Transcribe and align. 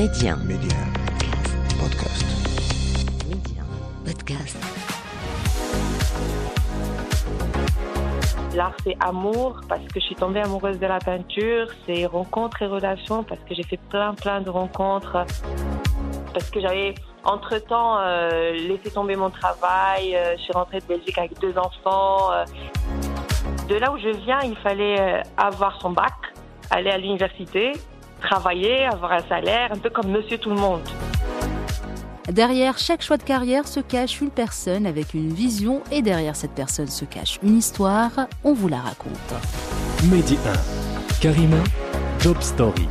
Média. 0.00 0.34
Média. 0.46 0.78
Podcast. 1.78 2.24
Média. 3.28 3.62
Podcast. 4.02 4.56
L'art, 8.54 8.72
c'est 8.82 8.96
amour 9.00 9.60
parce 9.68 9.82
que 9.88 10.00
je 10.00 10.06
suis 10.06 10.14
tombée 10.14 10.40
amoureuse 10.40 10.78
de 10.78 10.86
la 10.86 11.00
peinture. 11.00 11.66
C'est 11.84 12.06
rencontres 12.06 12.62
et 12.62 12.66
relations 12.66 13.22
parce 13.24 13.42
que 13.42 13.54
j'ai 13.54 13.62
fait 13.62 13.78
plein, 13.90 14.14
plein 14.14 14.40
de 14.40 14.48
rencontres. 14.48 15.26
Parce 16.32 16.48
que 16.50 16.62
j'avais, 16.62 16.94
entre-temps, 17.24 17.98
euh, 18.00 18.52
laissé 18.52 18.90
tomber 18.90 19.16
mon 19.16 19.28
travail. 19.28 20.16
Euh, 20.16 20.34
je 20.38 20.42
suis 20.44 20.54
rentrée 20.54 20.80
de 20.80 20.86
Belgique 20.86 21.18
avec 21.18 21.38
deux 21.40 21.58
enfants. 21.58 22.32
euh. 22.32 22.44
De 23.68 23.74
là 23.74 23.92
où 23.92 23.98
je 23.98 24.08
viens, 24.24 24.40
il 24.44 24.56
fallait 24.56 25.22
avoir 25.36 25.78
son 25.82 25.90
bac, 25.90 26.14
aller 26.70 26.88
à 26.88 26.96
l'université, 26.96 27.74
travailler, 28.20 28.86
avoir 28.86 29.12
un 29.12 29.22
salaire, 29.28 29.70
un 29.72 29.78
peu 29.78 29.90
comme 29.90 30.10
monsieur 30.10 30.38
tout 30.38 30.50
le 30.50 30.56
monde. 30.56 30.82
Derrière 32.30 32.78
chaque 32.78 33.02
choix 33.02 33.16
de 33.16 33.24
carrière 33.24 33.66
se 33.66 33.80
cache 33.80 34.20
une 34.20 34.30
personne 34.30 34.86
avec 34.86 35.14
une 35.14 35.32
vision 35.32 35.82
et 35.90 36.00
derrière 36.00 36.36
cette 36.36 36.52
personne 36.52 36.86
se 36.86 37.04
cache 37.04 37.40
une 37.42 37.58
histoire. 37.58 38.12
On 38.44 38.52
vous 38.52 38.68
la 38.68 38.78
raconte. 38.78 39.34
Mehdi 40.10 40.38
1. 40.46 41.20
Karima, 41.20 41.56
Job 42.20 42.36
Story. 42.40 42.86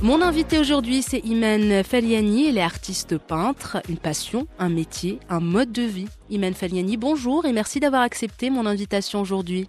Mon 0.00 0.22
invité 0.22 0.60
aujourd'hui, 0.60 1.02
c'est 1.02 1.18
Imen 1.24 1.82
Faliani. 1.82 2.48
Elle 2.48 2.58
est 2.58 2.62
artiste 2.62 3.18
peintre, 3.18 3.78
une 3.88 3.98
passion, 3.98 4.46
un 4.60 4.68
métier, 4.68 5.18
un 5.28 5.40
mode 5.40 5.72
de 5.72 5.82
vie. 5.82 6.08
Imen 6.30 6.54
Faliani, 6.54 6.96
bonjour 6.96 7.44
et 7.44 7.52
merci 7.52 7.80
d'avoir 7.80 8.02
accepté 8.02 8.50
mon 8.50 8.66
invitation 8.66 9.20
aujourd'hui. 9.20 9.68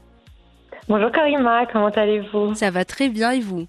Bonjour 0.87 1.11
Karima, 1.11 1.65
comment 1.73 1.89
allez-vous? 1.89 2.53
Ça 2.53 2.69
va 2.69 2.85
très 2.85 3.09
bien 3.09 3.31
et 3.31 3.39
vous? 3.39 3.65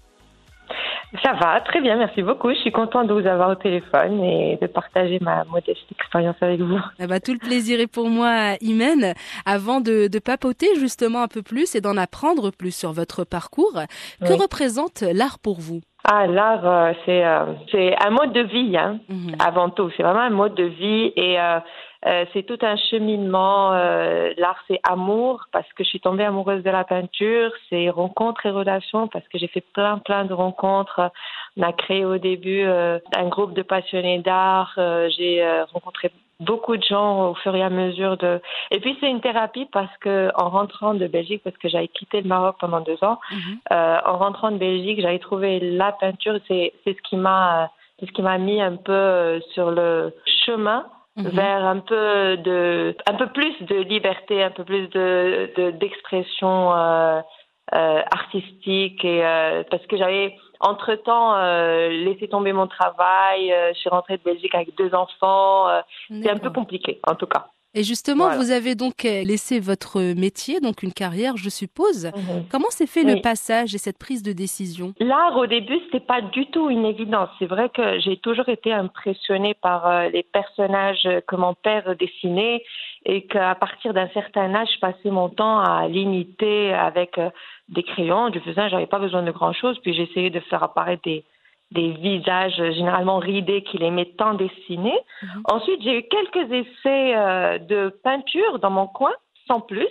Ça 1.23 1.33
va, 1.33 1.59
très 1.61 1.81
bien, 1.81 1.97
merci 1.97 2.21
beaucoup. 2.21 2.49
Je 2.51 2.59
suis 2.59 2.71
contente 2.71 3.07
de 3.07 3.13
vous 3.13 3.27
avoir 3.27 3.49
au 3.49 3.55
téléphone 3.55 4.23
et 4.23 4.57
de 4.61 4.67
partager 4.67 5.19
ma 5.21 5.43
modeste 5.43 5.81
expérience 5.91 6.37
avec 6.41 6.61
vous. 6.61 6.79
Eh 6.99 7.07
ben, 7.07 7.19
tout 7.19 7.33
le 7.33 7.37
plaisir 7.39 7.79
est 7.81 7.87
pour 7.91 8.09
moi, 8.09 8.53
Imen. 8.61 9.13
Avant 9.45 9.81
de, 9.81 10.07
de 10.07 10.19
papoter 10.19 10.67
justement 10.79 11.21
un 11.21 11.27
peu 11.27 11.41
plus 11.41 11.75
et 11.75 11.81
d'en 11.81 11.97
apprendre 11.97 12.51
plus 12.51 12.73
sur 12.73 12.93
votre 12.93 13.25
parcours, 13.25 13.77
que 14.25 14.33
représente 14.33 15.01
l'art 15.01 15.37
pour 15.39 15.59
vous? 15.59 15.81
Ah, 16.09 16.25
l'art, 16.27 16.65
euh, 16.65 16.93
c'est 17.05 17.23
euh, 17.25 17.45
c'est 17.71 17.93
un 18.03 18.09
mode 18.09 18.33
de 18.33 18.41
vie, 18.41 18.75
hein, 18.77 18.99
Mhm. 19.09 19.35
avant 19.39 19.69
tout. 19.69 19.91
C'est 19.95 20.03
vraiment 20.03 20.21
un 20.21 20.29
mode 20.31 20.55
de 20.55 20.63
vie 20.63 21.11
et 21.15 21.37
euh, 22.07 22.25
c'est 22.33 22.43
tout 22.43 22.57
un 22.61 22.75
cheminement. 22.77 23.73
euh, 23.73 24.33
l'art, 24.37 24.57
c'est 24.67 24.79
amour 24.83 25.45
parce 25.51 25.71
que 25.73 25.83
je 25.83 25.89
suis 25.89 25.99
tombée 25.99 26.23
amoureuse 26.23 26.63
de 26.63 26.69
la 26.69 26.83
peinture. 26.83 27.51
C'est 27.69 27.89
rencontres 27.89 28.45
et 28.45 28.51
relations 28.51 29.07
parce 29.07 29.27
que 29.27 29.37
j'ai 29.37 29.47
fait 29.47 29.63
plein, 29.73 29.99
plein 29.99 30.25
de 30.25 30.33
rencontres. 30.33 31.11
On 31.57 31.61
a 31.63 31.73
créé 31.73 32.05
au 32.05 32.17
début 32.17 32.63
euh, 32.63 32.99
un 33.15 33.27
groupe 33.27 33.53
de 33.53 33.61
passionnés 33.61 34.19
d'art. 34.19 34.73
Euh, 34.77 35.09
j'ai 35.15 35.43
euh, 35.43 35.65
rencontré 35.65 36.11
beaucoup 36.39 36.75
de 36.75 36.83
gens 36.83 37.29
au 37.29 37.35
fur 37.35 37.55
et 37.55 37.61
à 37.61 37.69
mesure 37.69 38.17
de. 38.17 38.41
Et 38.71 38.79
puis 38.79 38.97
c'est 38.99 39.09
une 39.09 39.21
thérapie 39.21 39.67
parce 39.71 39.95
que 39.99 40.31
en 40.35 40.49
rentrant 40.49 40.95
de 40.95 41.05
Belgique, 41.07 41.41
parce 41.43 41.57
que 41.57 41.69
j'avais 41.69 41.87
quitté 41.87 42.21
le 42.21 42.27
Maroc 42.27 42.55
pendant 42.59 42.81
deux 42.81 42.97
ans. 43.03 43.19
Mhm. 43.31 43.59
Euh, 43.71 43.97
en 44.05 44.17
rentrant 44.17 44.51
de 44.51 44.57
Belgique, 44.57 45.01
j'avais 45.01 45.19
trouvé 45.19 45.59
la 45.59 45.91
peinture. 45.91 46.39
C'est 46.47 46.73
c'est 46.83 46.97
ce 46.97 47.01
qui 47.03 47.15
m'a 47.15 47.69
c'est 47.99 48.07
ce 48.07 48.11
qui 48.11 48.23
m'a 48.23 48.39
mis 48.39 48.59
un 48.59 48.75
peu 48.75 49.39
sur 49.53 49.69
le 49.69 50.15
chemin 50.45 50.85
Mhm. 51.17 51.29
vers 51.29 51.65
un 51.65 51.79
peu 51.79 52.37
de 52.37 52.95
un 53.05 53.13
peu 53.15 53.27
plus 53.27 53.53
de 53.63 53.75
liberté, 53.81 54.41
un 54.43 54.51
peu 54.51 54.63
plus 54.63 54.87
de 54.89 55.51
de- 55.57 55.71
d'expression 55.71 56.73
euh, 56.73 57.21
euh, 57.73 58.01
artistique 58.11 59.03
et 59.03 59.25
euh, 59.25 59.63
parce 59.69 59.85
que 59.87 59.97
j'avais 59.97 60.35
entre 60.61 60.95
temps 60.95 61.35
laissé 61.89 62.27
tomber 62.29 62.53
mon 62.53 62.67
travail. 62.67 63.51
euh, 63.51 63.73
je 63.73 63.79
suis 63.79 63.89
rentrée 63.89 64.17
de 64.17 64.23
Belgique 64.23 64.55
avec 64.55 64.75
deux 64.77 64.93
enfants. 64.95 65.67
euh, 65.69 65.81
c'est 66.09 66.29
un 66.29 66.37
peu 66.37 66.49
compliqué 66.49 66.99
en 67.05 67.15
tout 67.15 67.27
cas. 67.27 67.47
Et 67.73 67.83
justement, 67.83 68.25
Voilà. 68.25 68.37
vous 68.39 68.51
avez 68.51 68.75
donc 68.75 69.05
euh, 69.05 69.23
laissé 69.23 69.59
votre 69.61 70.01
métier, 70.13 70.59
donc 70.59 70.83
une 70.83 70.91
carrière, 70.91 71.37
je 71.37 71.49
suppose. 71.49 72.11
Comment 72.51 72.69
s'est 72.69 72.85
fait 72.85 73.05
Oui. 73.05 73.15
le 73.15 73.21
passage 73.21 73.73
et 73.73 73.77
cette 73.77 73.97
prise 73.97 74.23
de 74.23 74.33
décision? 74.33 74.93
L'art, 74.99 75.37
au 75.37 75.45
début, 75.47 75.77
c'était 75.85 76.05
pas 76.05 76.21
du 76.21 76.47
tout 76.47 76.69
une 76.69 76.83
évidence. 76.85 77.29
C'est 77.39 77.45
vrai 77.45 77.69
que 77.69 77.99
j'ai 78.01 78.17
toujours 78.17 78.49
été 78.49 78.73
impressionnée 78.73 79.53
par 79.53 79.87
euh, 79.87 80.09
les 80.09 80.23
personnages 80.23 81.07
que 81.27 81.35
mon 81.37 81.53
père 81.53 81.95
dessinait 81.97 82.61
et 83.05 83.25
qu'à 83.25 83.55
partir 83.55 83.93
d'un 83.93 84.09
certain 84.09 84.53
âge, 84.53 84.67
je 84.75 84.79
passais 84.79 85.09
mon 85.09 85.29
temps 85.29 85.59
à 85.59 85.87
l'imiter 85.87 86.73
avec 86.73 87.17
euh, 87.17 87.29
des 87.69 87.83
crayons. 87.83 88.29
Du 88.29 88.41
faisant, 88.41 88.67
j'avais 88.67 88.85
pas 88.85 88.99
besoin 88.99 89.23
de 89.23 89.31
grand 89.31 89.53
chose. 89.53 89.79
Puis 89.81 89.93
j'essayais 89.93 90.29
de 90.29 90.41
faire 90.41 90.61
apparaître 90.61 91.03
des, 91.03 91.23
des 91.71 91.91
visages 91.93 92.59
euh, 92.59 92.71
généralement 92.73 93.17
ridés 93.17 93.63
qu'il 93.63 93.83
aimait 93.83 94.13
tant 94.17 94.33
dessiner. 94.33 94.97
Mhm. 95.21 95.43
Ensuite, 95.45 95.81
j'ai 95.81 95.99
eu 95.99 96.03
quelques 96.03 96.51
essais 96.51 97.15
euh, 97.15 97.57
de 97.59 97.89
peinture 98.03 98.59
dans 98.59 98.71
mon 98.71 98.87
coin, 98.87 99.13
sans 99.47 99.61
plus. 99.61 99.87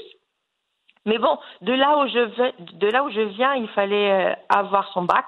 Mais 1.07 1.19
bon, 1.19 1.39
de 1.63 1.73
là 1.73 1.99
où 1.99 2.09
je 2.09 2.19
vais, 2.19 2.55
de 2.75 2.87
là 2.89 3.05
où 3.05 3.11
je 3.11 3.21
viens, 3.21 3.55
il 3.55 3.69
fallait 3.69 4.13
euh, 4.13 4.35
avoir 4.49 4.93
son 4.93 5.03
bac, 5.03 5.27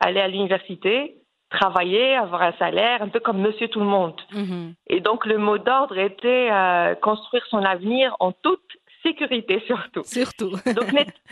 aller 0.00 0.20
à 0.20 0.28
l'université, 0.28 1.16
travailler, 1.50 2.14
avoir 2.14 2.42
un 2.42 2.52
salaire, 2.52 3.02
un 3.02 3.08
peu 3.08 3.20
comme 3.20 3.40
Monsieur 3.40 3.68
tout 3.68 3.80
le 3.80 3.86
monde. 3.86 4.20
Mhm. 4.32 4.74
Et 4.88 5.00
donc 5.00 5.26
le 5.26 5.38
mot 5.38 5.58
d'ordre 5.58 5.98
était 5.98 6.50
euh, 6.52 6.94
construire 6.96 7.44
son 7.46 7.64
avenir 7.64 8.14
en 8.20 8.32
toute 8.32 8.60
sécurité 9.08 9.62
surtout. 9.66 10.04
Surtout. 10.04 10.50
Donc, 10.76 10.90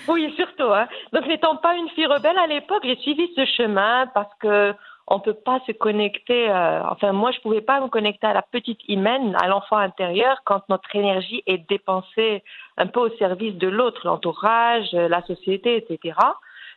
oui, 0.09 0.33
surtout. 0.37 0.73
Hein. 0.73 0.87
Donc, 1.13 1.27
n'étant 1.27 1.57
pas 1.57 1.75
une 1.77 1.89
fille 1.91 2.07
rebelle 2.07 2.39
à 2.39 2.47
l'époque, 2.47 2.83
j'ai 2.85 2.97
suivi 2.97 3.29
ce 3.37 3.45
chemin 3.45 4.07
parce 4.15 4.33
que 4.41 4.75
on 5.09 5.21
peut 5.21 5.35
pas 5.35 5.61
se 5.67 5.73
connecter. 5.73 6.51
euh, 6.51 6.83
enfin, 6.91 7.13
moi, 7.13 7.31
je 7.31 7.41
pouvais 7.41 7.61
pas 7.61 7.81
me 7.81 7.89
connecter 7.89 8.27
à 8.27 8.33
la 8.33 8.43
petite 8.43 8.81
hymen, 8.89 9.37
à 9.41 9.47
l'enfant 9.47 9.77
intérieur, 9.77 10.39
quand 10.45 10.69
notre 10.69 10.95
énergie 10.97 11.43
est 11.47 11.69
dépensée 11.69 12.43
un 12.77 12.87
peu 12.89 13.01
au 13.01 13.17
service 13.17 13.55
de 13.55 13.69
l'autre, 13.69 14.01
l'entourage, 14.05 14.89
euh, 14.95 15.09
la 15.09 15.23
société, 15.23 15.77
etc. 15.77 16.19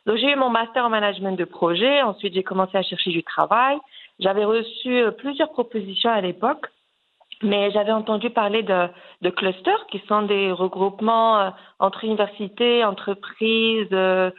Donc, 0.06 0.18
j'ai 0.18 0.32
eu 0.32 0.36
mon 0.36 0.50
master 0.50 0.86
en 0.86 0.90
management 0.90 1.38
de 1.38 1.46
projet. 1.46 2.02
Ensuite, 2.04 2.34
j'ai 2.36 2.44
commencé 2.44 2.78
à 2.78 2.84
chercher 2.84 3.12
du 3.12 3.24
travail. 3.24 3.78
J'avais 4.20 4.46
reçu 4.46 5.02
euh, 5.02 5.12
plusieurs 5.12 5.52
propositions 5.52 6.12
à 6.12 6.22
l'époque. 6.22 6.68
Mais 7.42 7.72
j'avais 7.72 7.92
entendu 7.94 8.30
parler 8.30 8.64
de, 8.64 8.88
de 9.22 9.30
clusters 9.30 9.86
qui 9.88 10.00
sont 10.08 10.24
des 10.24 10.52
regroupements 10.52 11.40
euh, 11.40 11.50
entre 11.80 12.04
universités, 12.04 12.84
entreprises 12.84 13.88
euh, 13.94 14.30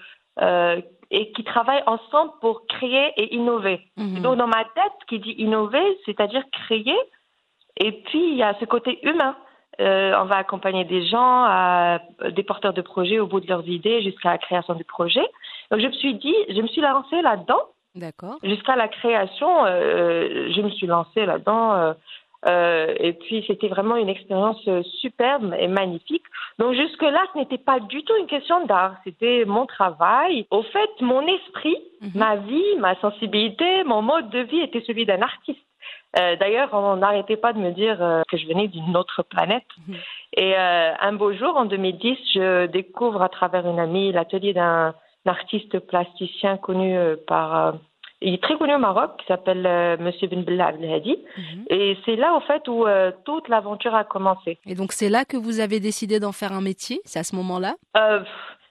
euh, 0.43 0.81
et 1.11 1.33
qui 1.33 1.43
travaillent 1.43 1.83
ensemble 1.87 2.33
pour 2.41 2.67
créer 2.67 3.13
et 3.17 3.35
innover. 3.35 3.81
Mhm. 3.97 4.21
Donc 4.21 4.37
dans 4.37 4.47
ma 4.47 4.65
tête, 4.65 4.93
qui 5.09 5.19
dit 5.19 5.35
innover, 5.39 5.83
c'est-à-dire 6.05 6.43
créer, 6.53 6.97
et 7.79 7.93
puis 7.93 8.33
il 8.33 8.37
y 8.37 8.43
a 8.43 8.55
ce 8.61 8.67
côté 8.67 8.99
humain. 9.03 9.35
Euh, 9.81 10.13
on 10.21 10.27
va 10.27 10.37
accompagner 10.37 10.85
des 10.85 11.07
gens, 11.07 11.45
à- 11.49 12.01
des 12.31 12.43
porteurs 12.43 12.75
de 12.75 12.83
projets 12.83 13.19
au 13.19 13.27
bout 13.27 13.41
de 13.41 13.47
leurs 13.49 13.67
idées 13.67 14.03
jusqu'à 14.03 14.31
la 14.33 14.39
création 14.39 14.75
du 14.75 14.85
projet. 14.85 15.27
Donc 15.71 15.81
je 15.81 15.87
me 15.87 15.93
suis 15.93 16.15
dit, 16.15 16.37
je 16.51 16.61
me 16.61 16.67
suis 16.67 16.83
lancée 16.83 17.23
là-dedans 17.23 17.63
D'accord. 17.95 18.37
jusqu'à 18.43 18.77
la 18.77 18.89
création, 18.89 19.65
je 19.67 20.61
me 20.61 20.69
suis 20.71 20.87
lancée 20.87 21.25
là-dedans. 21.25 21.95
Euh, 22.47 22.95
et 22.99 23.13
puis, 23.13 23.45
c'était 23.47 23.69
vraiment 23.69 23.97
une 23.97 24.09
expérience 24.09 24.61
euh, 24.67 24.83
superbe 25.01 25.55
et 25.59 25.69
magnifique. 25.69 26.25
Donc, 26.59 26.75
jusque-là, 26.75 27.21
ce 27.33 27.39
n'était 27.39 27.59
pas 27.59 27.81
du 27.81 28.03
tout 28.03 28.15
une 28.19 28.27
question 28.27 28.65
d'art. 28.67 28.95
C'était 29.05 29.45
mon 29.45 29.67
travail. 29.67 30.47
Au 30.51 30.63
fait, 30.63 30.91
mon 31.01 31.21
esprit, 31.27 31.77
Mhm. 32.01 32.11
ma 32.15 32.37
vie, 32.37 32.77
ma 32.79 32.95
sensibilité, 33.01 33.85
mon 33.85 34.01
mode 34.01 34.31
de 34.31 34.41
vie 34.41 34.61
était 34.61 34.83
celui 34.87 35.05
d'un 35.05 35.21
artiste. 35.21 35.61
Euh, 36.19 36.35
D'ailleurs, 36.37 36.71
on 36.73 36.97
n'arrêtait 36.97 37.37
pas 37.37 37.53
de 37.53 37.59
me 37.59 37.71
dire 37.73 38.03
euh, 38.03 38.23
que 38.29 38.37
je 38.37 38.47
venais 38.47 38.69
d'une 38.69 38.97
autre 38.97 39.23
planète. 39.23 39.67
Mhm. 39.87 39.97
Et 40.39 40.55
euh, 40.59 40.93
un 40.99 41.13
beau 41.13 41.33
jour, 41.35 41.57
en 41.57 41.67
2010, 41.67 42.17
je 42.35 42.67
découvre 42.67 43.21
à 43.23 43.29
travers 43.29 43.67
une 43.67 43.79
amie 43.79 44.13
l'atelier 44.13 44.55
d'un 44.55 44.95
artiste 45.27 45.79
plasticien 45.81 46.57
connu 46.57 46.97
par... 47.27 47.75
il 48.23 48.35
est 48.35 48.43
très 48.43 48.57
connu 48.59 48.75
au 48.75 48.79
Maroc, 48.79 49.13
qui 49.19 49.27
s'appelle 49.27 49.65
euh, 49.67 49.97
Monsieur 49.99 50.29
Ben 50.29 50.43
Bella 50.43 50.67
Abdelhadi. 50.69 51.17
Mhm. 51.37 51.65
Et 51.71 51.97
c'est 52.05 52.17
là, 52.17 52.35
en 52.35 52.41
fait, 52.41 52.67
où 52.69 52.87
euh, 52.87 53.13
toute 53.25 53.49
l'aventure 53.49 53.95
a 53.95 54.05
commencé. 54.05 54.59
Et 54.67 54.75
donc 54.75 54.93
c'est 54.93 55.09
là 55.09 55.25
que 55.25 55.37
vous 55.37 55.61
avez 55.61 55.81
décidé 55.81 56.21
d'en 56.21 56.33
faire 56.33 56.53
un 56.53 56.61
métier? 56.61 57.01
C'est 57.05 57.19
à 57.19 57.25
ce 57.25 57.35
moment-là? 57.37 57.75
Euh, 57.97 58.21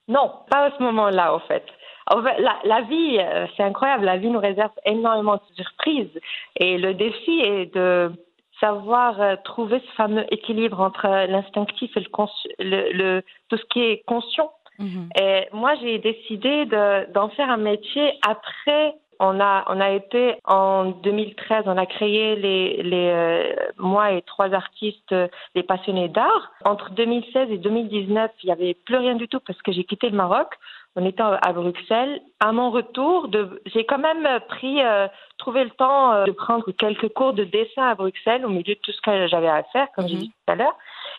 non, 0.08 0.32
pas 0.50 0.66
à 0.68 0.72
ce 0.78 0.84
moment-là, 0.84 1.34
en 1.34 1.40
fait. 1.40 1.64
En 2.12 2.24
fait, 2.24 2.40
la, 2.42 2.56
la 2.64 2.82
vie, 2.82 3.18
euh, 3.20 3.46
c'est 3.56 3.64
incroyable. 3.64 4.06
La 4.06 4.18
vie 4.18 4.30
nous 4.30 4.40
réserve 4.40 4.72
énormément 4.86 5.36
de 5.36 5.54
surprises. 5.56 6.20
Et 6.56 6.78
le 6.80 6.94
défi 6.96 7.40
est 7.42 7.74
de 7.76 8.12
savoir 8.60 9.42
trouver 9.44 9.80
ce 9.80 9.92
fameux 9.96 10.26
équilibre 10.34 10.82
entre 10.82 11.08
l'instinctif 11.28 11.96
et 11.96 12.00
le, 12.02 12.10
consci- 12.10 12.50
le, 12.60 12.92
le- 12.92 13.24
tout 13.50 13.58
ce 13.58 13.64
qui 13.72 13.82
est 13.82 14.04
conscient. 14.06 14.52
Mhm. 14.80 15.10
Et 15.22 15.48
moi, 15.54 15.76
j'ai 15.82 16.00
décidé 16.00 16.66
de- 16.66 17.12
d'en 17.14 17.30
faire 17.30 17.50
un 17.50 17.58
métier 17.58 18.14
après. 18.28 18.96
On 19.22 19.40
a, 19.42 19.66
on 19.68 19.82
a 19.82 19.90
été 19.92 20.36
en 20.46 20.86
2013, 20.86 21.64
on 21.68 21.78
a 21.78 21.86
créé 21.86 22.36
les, 22.38 22.82
les 22.84 23.10
euh, 23.10 23.54
moi 23.78 24.12
et 24.14 24.22
trois 24.22 24.54
artistes, 24.54 25.12
euh, 25.12 25.28
les 25.56 25.64
passionnés 25.64 26.08
d'art. 26.08 26.52
Entre 26.64 26.92
2016 26.92 27.52
et 27.52 27.58
2019, 27.58 28.32
il 28.44 28.46
n'y 28.48 28.52
avait 28.54 28.74
plus 28.74 28.96
rien 28.96 29.16
du 29.16 29.28
tout 29.28 29.40
parce 29.46 29.62
que 29.62 29.72
j'ai 29.74 29.84
quitté 29.84 30.10
le 30.10 30.16
Maroc. 30.16 30.48
On 30.96 31.06
était 31.06 31.22
à 31.22 31.54
Bruxelles. 31.54 32.22
À 32.40 32.52
mon 32.52 32.72
retour, 32.72 33.28
de, 33.28 33.62
j'ai 33.68 33.86
quand 33.86 34.00
même 34.00 34.28
pris, 34.48 34.82
euh, 34.84 35.08
trouvé 35.38 35.64
le 35.64 35.70
temps 35.70 36.14
euh, 36.14 36.26
de 36.26 36.32
prendre 36.32 36.72
quelques 36.72 37.10
cours 37.10 37.34
de 37.34 37.44
dessin 37.44 37.84
à 37.90 37.96
Bruxelles 37.96 38.46
au 38.46 38.50
milieu 38.50 38.74
de 38.74 38.80
tout 38.82 38.92
ce 38.92 39.02
que 39.02 39.28
j'avais 39.28 39.48
à 39.50 39.64
faire, 39.72 39.88
comme 39.96 40.08
j'ai 40.08 40.16
Mhm. 40.16 40.22
dit 40.22 40.30
tout 40.30 40.52
à 40.54 40.56
l'heure. 40.56 40.76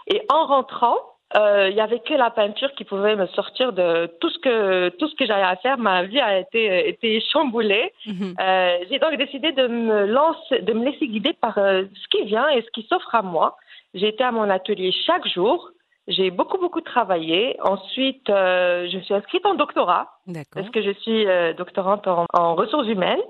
Et 0.08 0.22
en 0.32 0.44
rentrant, 0.46 0.96
euh, 1.36 1.68
il 1.70 1.76
y 1.76 1.80
avait 1.80 2.00
que 2.00 2.14
la 2.14 2.30
peinture 2.30 2.72
qui 2.74 2.84
pouvait 2.84 3.14
me 3.14 3.26
sortir 3.28 3.72
de 3.72 4.06
tout 4.20 4.30
ce 4.30 4.38
que 4.38 4.88
tout 4.90 5.08
ce 5.08 5.14
que 5.14 5.26
j'avais 5.26 5.42
à 5.42 5.56
faire. 5.56 5.78
Ma 5.78 6.02
vie 6.02 6.20
a 6.20 6.38
été 6.38 6.88
été 6.88 7.22
chamboulée. 7.32 7.92
Mhm. 8.06 8.34
Euh, 8.40 8.78
j'ai 8.90 8.98
donc 8.98 9.14
décidé 9.16 9.52
de 9.52 9.68
me 9.68 10.06
lancer, 10.06 10.60
de 10.60 10.72
me 10.72 10.84
laisser 10.84 11.06
guider 11.06 11.32
par 11.32 11.58
euh, 11.58 11.84
ce 11.94 12.08
qui 12.08 12.24
vient 12.24 12.48
et 12.48 12.62
ce 12.62 12.70
qui 12.72 12.86
s'offre 12.88 13.14
à 13.14 13.22
moi. 13.22 13.56
J'ai 13.94 14.08
été 14.08 14.24
à 14.24 14.32
mon 14.32 14.50
atelier 14.50 14.92
chaque 15.06 15.26
jour. 15.28 15.70
J'ai 16.08 16.32
beaucoup 16.32 16.58
beaucoup 16.58 16.80
travaillé. 16.80 17.56
Ensuite, 17.62 18.28
euh, 18.28 18.88
je 18.90 18.96
me 18.96 19.02
suis 19.02 19.14
inscrite 19.14 19.46
en 19.46 19.54
doctorat 19.54 20.08
parce 20.52 20.68
que 20.70 20.82
je 20.82 20.90
suis 20.90 21.26
euh, 21.28 21.52
doctorante 21.52 22.08
en, 22.08 22.26
en 22.32 22.56
ressources 22.56 22.88
humaines. 22.88 23.20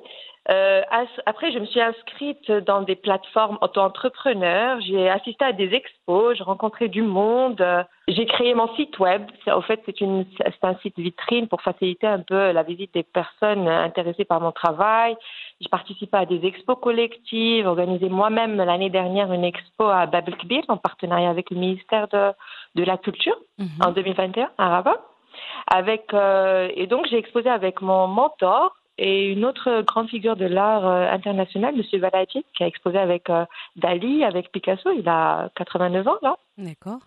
Euh, 0.48 0.82
après, 1.26 1.52
je 1.52 1.58
me 1.58 1.66
suis 1.66 1.80
inscrite 1.80 2.50
dans 2.50 2.80
des 2.80 2.96
plateformes 2.96 3.58
auto-entrepreneurs. 3.60 4.80
J'ai 4.80 5.08
assisté 5.08 5.44
à 5.44 5.52
des 5.52 5.74
expos, 5.74 6.36
j'ai 6.36 6.42
rencontré 6.42 6.88
du 6.88 7.02
monde. 7.02 7.62
J'ai 8.08 8.24
créé 8.26 8.54
mon 8.54 8.74
site 8.74 8.98
web. 8.98 9.22
En 9.46 9.60
fait, 9.60 9.80
c'est 9.86 10.64
un 10.64 10.74
site 10.82 10.98
vitrine 10.98 11.46
pour 11.46 11.60
faciliter 11.60 12.06
un 12.06 12.20
peu 12.20 12.52
la 12.52 12.62
visite 12.62 12.94
des 12.94 13.02
personnes 13.02 13.68
intéressées 13.68 14.24
par 14.24 14.40
mon 14.40 14.50
travail. 14.50 15.14
J'ai 15.60 15.68
participé 15.68 16.16
à 16.16 16.26
des 16.26 16.44
expos 16.46 16.78
collectives, 16.80 17.66
organisé 17.66 18.08
moi-même 18.08 18.56
l'année 18.56 18.90
dernière 18.90 19.32
une 19.32 19.44
expo 19.44 19.84
à 19.84 20.06
Bab 20.06 20.26
el-Kbir 20.26 20.64
en 20.68 20.78
partenariat 20.78 21.30
avec 21.30 21.50
le 21.50 21.58
ministère 21.58 22.08
de, 22.08 22.32
de 22.76 22.84
la 22.84 22.96
Culture 22.96 23.36
Mhm. 23.58 23.68
en 23.86 23.92
2021 23.92 24.50
à 24.58 24.68
Rabat. 24.68 25.00
Avec, 25.66 26.12
euh, 26.14 26.68
et 26.74 26.86
donc, 26.86 27.06
j'ai 27.08 27.18
exposé 27.18 27.48
avec 27.48 27.82
mon 27.82 28.06
mentor 28.08 28.74
et 29.00 29.32
une 29.32 29.46
autre 29.46 29.80
grande 29.80 30.10
figure 30.10 30.36
de 30.36 30.44
l'art 30.44 30.86
euh, 30.86 31.10
international, 31.10 31.74
M. 31.74 32.00
Valadier, 32.00 32.44
qui 32.54 32.62
a 32.62 32.66
exposé 32.66 32.98
avec 32.98 33.30
euh, 33.30 33.46
Dali, 33.76 34.22
avec 34.22 34.52
Picasso. 34.52 34.90
Il 34.92 35.08
a 35.08 35.48
89 35.56 36.06
ans, 36.06 36.18
là. 36.20 36.36
D'accord. 36.58 36.98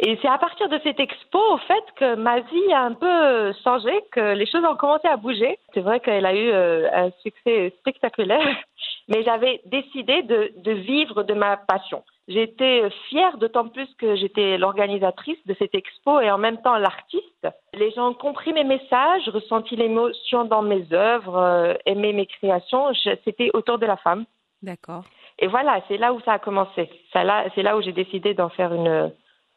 Et 0.00 0.18
c'est 0.22 0.28
à 0.28 0.38
partir 0.38 0.70
de 0.70 0.80
cette 0.82 0.98
expo, 0.98 1.38
au 1.38 1.58
fait, 1.58 1.84
que 1.96 2.14
ma 2.14 2.40
vie 2.40 2.72
a 2.72 2.80
un 2.80 2.94
peu 2.94 3.52
changé, 3.62 3.92
que 4.10 4.32
les 4.32 4.46
choses 4.46 4.64
ont 4.64 4.76
commencé 4.76 5.06
à 5.06 5.18
bouger. 5.18 5.58
C'est 5.74 5.80
vrai 5.80 6.00
qu'elle 6.00 6.24
a 6.24 6.34
eu 6.34 6.48
euh, 6.48 6.88
un 6.94 7.10
succès 7.22 7.74
spectaculaire, 7.80 8.56
mais 9.08 9.22
j'avais 9.22 9.60
décidé 9.66 10.22
de, 10.22 10.52
de 10.56 10.72
vivre 10.72 11.24
de 11.24 11.34
ma 11.34 11.58
passion. 11.58 12.02
J'étais 12.28 12.88
fière, 13.08 13.38
d'autant 13.38 13.68
plus 13.68 13.88
que 13.98 14.14
j'étais 14.14 14.58
l'organisatrice 14.58 15.38
de 15.46 15.54
cette 15.58 15.74
expo 15.74 16.20
et 16.20 16.30
en 16.30 16.36
même 16.36 16.60
temps 16.60 16.76
l'artiste. 16.76 17.48
Les 17.72 17.90
gens 17.92 18.10
ont 18.10 18.14
compris 18.14 18.52
mes 18.52 18.64
messages, 18.64 19.26
ressenti 19.30 19.76
l'émotion 19.76 20.44
dans 20.44 20.60
mes 20.62 20.84
œuvres, 20.92 21.36
euh, 21.38 21.74
aimé 21.86 22.12
mes 22.12 22.26
créations. 22.26 22.92
C'était 23.24 23.50
autour 23.54 23.78
de 23.78 23.86
la 23.86 23.96
femme. 23.96 24.26
D'accord. 24.62 25.04
Et 25.38 25.46
voilà, 25.46 25.80
c'est 25.88 25.96
là 25.96 26.12
où 26.12 26.20
ça 26.20 26.32
a 26.34 26.38
commencé. 26.38 26.90
Ça 27.14 27.24
là- 27.24 27.46
C'est 27.54 27.62
là 27.62 27.76
où 27.78 27.80
j'ai 27.80 27.92
décidé 27.92 28.34
d'en 28.34 28.50
faire 28.50 28.74
une, 28.74 29.10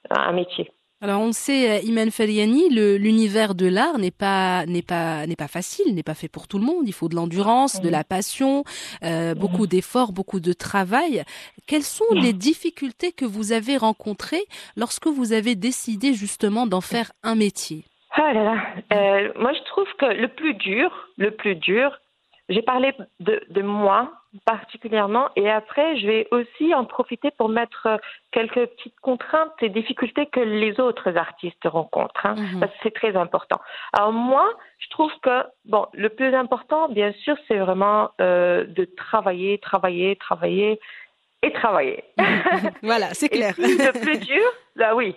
un 0.09 0.31
métier. 0.31 0.71
Alors 1.03 1.21
on 1.21 1.27
le 1.27 1.31
sait, 1.31 1.71
euh, 1.71 1.80
Iman 1.83 2.12
Feliani, 2.12 2.69
le- 2.69 2.95
l'univers 2.98 3.56
de 3.56 3.65
l'art 3.68 3.98
n'est 3.98 4.12
pas 4.12 4.65
n'est 4.68 4.83
pas 4.83 5.25
n'est 5.25 5.36
pas 5.36 5.48
facile, 5.48 5.95
n'est 5.95 6.03
pas 6.03 6.13
fait 6.13 6.27
pour 6.27 6.48
tout 6.48 6.59
le 6.59 6.63
monde. 6.65 6.83
Il 6.88 6.94
faut 6.94 7.09
de 7.09 7.15
l'endurance, 7.15 7.81
de 7.81 7.89
la 7.89 8.03
passion, 8.03 8.63
euh, 9.03 9.33
beaucoup 9.33 9.65
d'efforts, 9.65 10.12
beaucoup 10.12 10.39
de 10.39 10.53
travail. 10.53 11.24
Quelles 11.65 11.81
sont 11.83 12.06
les 12.13 12.33
difficultés 12.33 13.12
que 13.13 13.25
vous 13.25 13.51
avez 13.51 13.77
rencontrées 13.77 14.45
lorsque 14.77 15.07
vous 15.07 15.33
avez 15.33 15.56
décidé 15.56 16.13
justement 16.13 16.68
d'en 16.68 16.81
faire 16.81 17.12
un 17.24 17.33
métier? 17.36 17.83
Ah 18.13 18.33
là 18.33 18.44
là. 18.44 18.56
Euh, 18.94 19.31
moi, 19.39 19.54
je 19.54 19.63
trouve 19.71 19.88
que 19.97 20.06
le 20.06 20.27
plus 20.27 20.54
dur, 20.54 20.92
le 21.18 21.31
plus 21.31 21.56
dur, 21.56 21.92
j'ai 22.50 22.62
parlé 22.62 22.92
de, 23.19 23.42
de 23.50 23.62
moi 23.62 24.12
particulièrement, 24.45 25.30
et 25.36 25.50
après, 25.50 25.98
je 25.98 26.07
vais 26.07 26.28
aussi 26.31 26.74
en 26.74 26.86
profiter 26.86 27.31
pour 27.31 27.50
mettre 27.50 27.86
euh, 27.88 27.98
quelques 28.31 28.66
petites 28.68 29.00
contraintes 29.01 29.51
et 29.62 29.69
difficultés 29.69 30.25
que 30.28 30.39
les 30.39 30.80
autres 30.80 31.18
artistes 31.18 31.66
rencontrent, 31.66 32.25
hein, 32.25 32.36
Mhm. 32.38 32.60
parce 32.62 32.72
que 32.74 32.78
c'est 32.83 32.94
très 32.94 33.16
important. 33.16 33.60
Alors 33.94 34.13
moi, 34.13 34.48
je 34.80 34.89
trouve 34.89 35.12
que 35.22 35.44
bon, 35.66 35.86
le 35.94 36.10
plus 36.10 36.33
important, 36.33 36.88
bien 36.89 37.12
sûr, 37.24 37.36
c'est 37.48 37.57
vraiment 37.57 38.12
euh, 38.22 38.63
de 38.66 38.86
travailler, 38.86 39.57
travailler, 39.57 40.16
travailler 40.16 40.80
et 41.44 41.51
travailler. 41.51 42.04
Voilà, 42.83 43.07
c'est 43.13 43.25
Et 43.33 43.38
clair. 43.38 43.54
puis, 43.56 43.63
le 43.78 43.92
plus 44.01 44.18
dur, 44.19 44.48
bah 44.75 44.94
oui, 44.95 45.16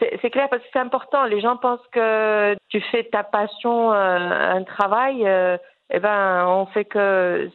c'est 0.00 0.30
clair 0.30 0.48
parce 0.48 0.62
que 0.62 0.68
c'est 0.72 0.78
important. 0.78 1.24
Les 1.24 1.40
gens 1.40 1.56
pensent 1.56 1.86
que 1.92 2.56
tu 2.70 2.80
fais 2.90 3.04
ta 3.04 3.22
passion 3.22 3.92
euh, 3.92 4.56
un 4.56 4.64
travail. 4.64 5.26
euh, 5.26 5.56
eh 5.90 6.00
ben, 6.00 6.46
on 6.46 6.66
fait 6.66 6.84
que 6.84 7.48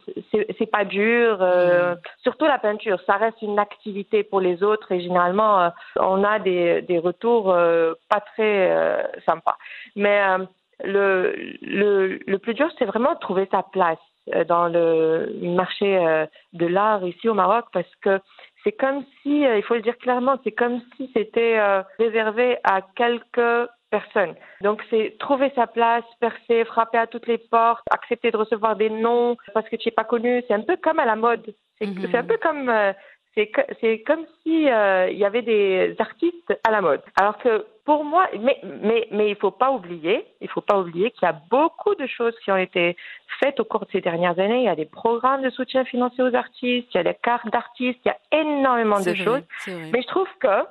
c'est 0.58 0.70
pas 0.70 0.84
dur. 0.84 1.38
euh, 1.40 1.94
Surtout 2.22 2.46
la 2.46 2.58
peinture, 2.58 3.00
ça 3.06 3.16
reste 3.16 3.40
une 3.42 3.58
activité 3.58 4.24
pour 4.24 4.40
les 4.40 4.62
autres 4.62 4.90
et 4.92 5.00
généralement 5.00 5.60
euh, 5.60 5.68
on 6.00 6.24
a 6.24 6.38
des, 6.40 6.82
des 6.82 6.98
retours 6.98 7.52
euh, 7.52 7.94
pas 8.08 8.20
très 8.20 8.70
euh, 8.72 9.02
sympas. 9.24 9.56
Mais 9.96 10.20
euh, 10.22 10.38
le, 10.82 11.34
le 11.62 12.18
le 12.26 12.38
plus 12.38 12.54
dur, 12.54 12.68
c'est 12.78 12.84
vraiment 12.86 13.14
de 13.14 13.18
trouver 13.20 13.46
sa 13.52 13.62
place 13.62 13.98
euh, 14.34 14.42
dans 14.44 14.66
le 14.68 15.30
marché 15.42 15.96
euh, 15.98 16.26
de 16.54 16.66
l'art 16.66 17.06
ici 17.06 17.28
au 17.28 17.34
Maroc 17.34 17.66
parce 17.72 17.94
que 18.02 18.18
c'est 18.64 18.72
comme 18.72 19.04
si, 19.22 19.46
euh, 19.46 19.56
il 19.58 19.62
faut 19.62 19.74
le 19.74 19.82
dire 19.82 19.96
clairement, 19.98 20.38
c'est 20.42 20.52
comme 20.52 20.80
si 20.96 21.10
c'était 21.14 21.58
euh, 21.58 21.82
réservé 21.98 22.58
à 22.64 22.80
quelques 22.96 23.68
personnes. 23.90 24.34
Donc 24.62 24.82
c'est 24.90 25.16
trouver 25.18 25.52
sa 25.54 25.66
place, 25.68 26.02
percer, 26.18 26.64
frapper 26.64 26.98
à 26.98 27.06
toutes 27.06 27.28
les 27.28 27.38
portes, 27.38 27.84
accepter 27.92 28.30
de 28.32 28.36
recevoir 28.36 28.74
des 28.74 28.90
noms 28.90 29.36
parce 29.52 29.68
que 29.68 29.76
tu 29.76 29.88
n'es 29.88 29.92
pas 29.92 30.02
connu. 30.04 30.42
C'est 30.48 30.54
un 30.54 30.62
peu 30.62 30.76
comme 30.76 30.98
à 30.98 31.04
la 31.04 31.14
mode. 31.14 31.54
C'est 31.78 31.86
Mhm. 31.86 32.16
un 32.16 32.24
peu 32.24 32.38
comme 32.38 32.68
euh, 32.68 32.92
c'est 33.36 34.02
comme 34.06 34.24
si 34.42 34.70
euh, 34.70 35.08
il 35.10 35.18
y 35.18 35.24
avait 35.24 35.42
des 35.42 35.94
artistes 35.98 36.58
à 36.66 36.70
la 36.70 36.80
mode. 36.80 37.02
Alors 37.16 37.38
que 37.38 37.66
pour 37.84 38.04
moi, 38.04 38.28
mais 38.40 38.60
mais 38.82 39.08
mais 39.10 39.30
il 39.30 39.36
faut 39.36 39.50
pas 39.50 39.70
oublier, 39.70 40.24
il 40.40 40.48
faut 40.48 40.60
pas 40.60 40.78
oublier 40.78 41.10
qu'il 41.10 41.26
y 41.26 41.30
a 41.30 41.36
beaucoup 41.50 41.94
de 41.94 42.06
choses 42.06 42.34
qui 42.44 42.50
ont 42.50 42.56
été 42.56 42.96
faites 43.40 43.58
au 43.60 43.64
cours 43.64 43.86
de 43.86 43.90
ces 43.90 44.00
dernières 44.00 44.38
années. 44.38 44.60
Il 44.60 44.64
y 44.64 44.68
a 44.68 44.76
des 44.76 44.86
programmes 44.86 45.42
de 45.42 45.50
soutien 45.50 45.84
financier 45.84 46.22
aux 46.22 46.34
artistes, 46.34 46.88
il 46.94 46.96
y 46.96 47.00
a 47.00 47.04
des 47.04 47.16
cartes 47.22 47.50
d'artistes, 47.50 47.98
il 48.04 48.08
y 48.08 48.10
a 48.10 48.40
énormément 48.40 49.00
de 49.00 49.10
vrai, 49.10 49.16
choses. 49.16 49.42
Mais 49.66 50.02
je 50.02 50.06
trouve 50.06 50.28
que 50.40 50.64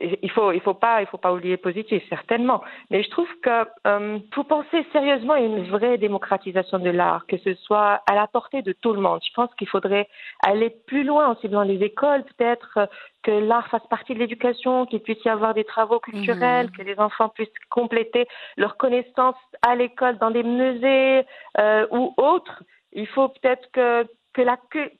il 0.00 0.30
faut 0.30 0.50
il 0.52 0.60
faut 0.60 0.74
pas 0.74 1.02
il 1.02 1.06
faut 1.06 1.18
pas 1.18 1.32
oublier 1.32 1.56
positif 1.56 2.02
certainement. 2.08 2.62
Mais 2.90 3.02
je 3.02 3.10
trouve 3.10 3.28
que 3.42 3.66
euh, 3.86 4.18
faut 4.34 4.44
penser 4.44 4.84
sérieusement 4.92 5.34
à 5.34 5.40
une 5.40 5.64
vraie 5.68 5.98
démocratisation 5.98 6.78
de 6.78 6.90
l'art 6.90 7.26
que 7.26 7.36
ce 7.38 7.54
soit 7.54 8.02
à 8.06 8.14
la 8.14 8.26
portée 8.26 8.62
de 8.62 8.72
tout 8.72 8.92
le 8.92 9.00
monde. 9.00 9.20
Je 9.26 9.32
pense 9.34 9.54
qu'il 9.56 9.68
faudrait 9.68 10.08
aller 10.44 10.70
plus 10.86 11.04
loin 11.04 11.32
aussi 11.32 11.48
dans 11.48 11.62
les 11.62 11.82
écoles 11.82 12.24
peut-être 12.24 12.78
euh, 12.78 12.86
que 13.22 13.30
l'art 13.30 13.68
fasse 13.68 13.86
partie 13.88 14.14
de 14.14 14.18
l'éducation 14.18 14.86
qu'il 14.86 15.00
puisse 15.00 15.22
y 15.24 15.28
avoir 15.28 15.54
des 15.54 15.64
travaux 15.64 16.00
culturels 16.00 16.66
Mhm. 16.66 16.70
que 16.72 16.82
les 16.82 16.98
enfants 16.98 17.28
puissent 17.28 17.48
compléter 17.70 18.26
leurs 18.56 18.76
connaissances 18.76 19.36
à 19.66 19.74
l'école 19.74 20.18
dans 20.18 20.30
des 20.30 20.42
musées 20.42 21.24
euh, 21.58 21.86
ou 21.90 22.14
autres. 22.16 22.62
Il 22.92 23.06
faut 23.08 23.28
peut-être 23.28 23.70
que 23.72 24.06
que 24.32 24.42
la 24.42 24.56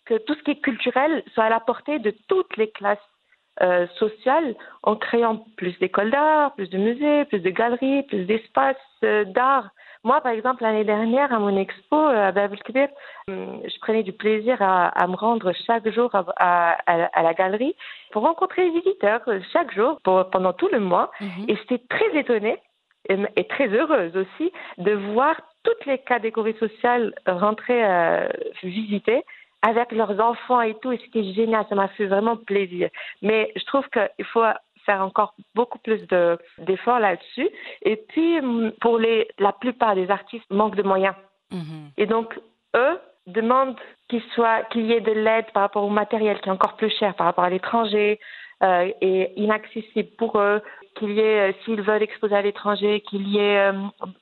que 0.07 0.17
tout 0.19 0.35
ce 0.35 0.43
qui 0.45 0.53
est 0.53 0.61
culturel 0.61 1.23
soit 1.33 1.45
à 1.45 1.49
la 1.49 1.61
portée 1.61 1.99
de 1.99 2.13
toutes 2.29 2.57
les 2.57 2.71
classes 2.71 2.99
euh, 3.63 3.87
sociales 3.99 4.55
en 4.83 4.97
créant 4.97 5.45
plus 5.57 5.79
d'écoles 5.79 6.11
d'art, 6.11 6.55
plus 6.55 6.69
de 6.71 6.79
musées, 6.79 7.25
plus 7.27 7.41
de 7.41 7.51
galeries, 7.51 8.03
plus 8.05 8.25
d'espaces 8.25 8.77
euh, 9.05 9.25
d'art. 9.25 9.69
Moi, 10.03 10.21
par 10.21 10.33
exemple, 10.33 10.63
l'année 10.63 10.85
dernière, 10.85 11.33
à 11.33 11.39
mon 11.39 11.57
expo 11.57 11.97
euh, 11.97 12.29
à 12.29 12.33
Bab 12.33 12.53
el-Kbir, 12.53 12.89
hum, 13.29 13.61
je 13.65 13.79
prenais 13.81 14.03
du 14.03 14.13
plaisir 14.13 14.61
à, 14.61 14.89
à 14.89 15.07
me 15.07 15.17
rendre 15.17 15.53
chaque 15.67 15.89
jour 15.89 16.15
à, 16.15 16.25
à- 16.37 16.77
à- 16.87 17.07
à 17.19 17.23
la 17.23 17.33
galerie 17.35 17.75
pour 18.13 18.23
rencontrer 18.23 18.65
les 18.65 18.81
visiteurs 18.81 19.23
euh, 19.29 19.41
chaque 19.53 19.73
jour 19.73 19.99
pour- 20.05 20.29
pendant 20.31 20.53
tout 20.53 20.69
le 20.71 20.81
mois. 20.81 21.11
Mhm. 21.21 21.47
Et 21.49 21.57
j'étais 21.57 21.81
très 21.89 22.19
étonnée 22.19 22.59
et, 23.09 23.17
et 23.37 23.47
très 23.47 23.69
heureuse 23.69 24.15
aussi 24.17 24.53
de 24.79 24.93
voir 24.93 25.37
toutes 25.63 25.87
les 25.87 25.99
catégories 25.99 26.57
sociales 26.59 27.15
rentrer 27.27 27.83
euh, 27.85 28.29
visiter 28.63 29.23
avec 29.67 29.93
leurs 29.93 30.19
enfants 30.21 30.61
et 30.61 30.75
tout. 30.81 30.93
Et 30.93 30.99
c'était 31.05 31.25
génial, 31.33 31.65
ça 31.69 31.75
m'a 31.75 31.89
fait 31.89 32.07
vraiment 32.07 32.37
plaisir. 32.37 32.89
Mais 33.23 33.51
je 33.57 33.65
trouve 33.65 33.87
qu'il 33.89 34.25
faut 34.27 34.45
faire 34.87 35.01
encore 35.01 35.35
beaucoup 35.55 35.79
plus 35.79 36.07
de- 36.09 36.39
d'efforts 36.59 37.01
là-dessus. 37.01 37.49
Et 37.83 37.97
puis, 37.97 38.39
hum, 38.41 38.73
pour 38.81 38.99
les, 38.99 39.27
la 39.39 39.53
plupart 39.53 39.95
des 39.95 40.11
artistes, 40.11 40.45
manquent 40.51 40.77
de 40.77 40.83
moyens. 40.83 41.15
Mhm. 41.51 41.91
Et 41.97 42.07
donc, 42.07 42.39
eux 42.77 42.99
demandent 43.27 43.77
qu'il 44.09 44.23
soit, 44.35 44.65
qu'il 44.71 44.85
y 44.87 44.93
ait 44.93 45.01
de 45.01 45.13
l'aide 45.13 45.47
par 45.55 45.63
rapport 45.63 45.85
au 45.85 45.89
matériel 45.91 46.39
qui 46.41 46.49
est 46.51 46.53
encore 46.53 46.77
plus 46.77 46.91
cher 46.99 47.15
par 47.15 47.27
rapport 47.27 47.45
à 47.45 47.51
l'étranger 47.51 48.21
euh, 48.63 48.91
et 49.01 49.33
inaccessible 49.41 50.11
pour 50.19 50.39
eux, 50.39 50.61
qu'il 50.97 51.13
y 51.13 51.21
ait, 51.21 51.51
euh, 51.51 51.53
s'ils 51.65 51.81
veulent 51.81 52.03
exposer 52.03 52.35
à 52.37 52.43
l'étranger, 52.43 53.01
qu'il 53.01 53.27
y 53.29 53.39
ait 53.39 53.59
euh, 53.59 53.73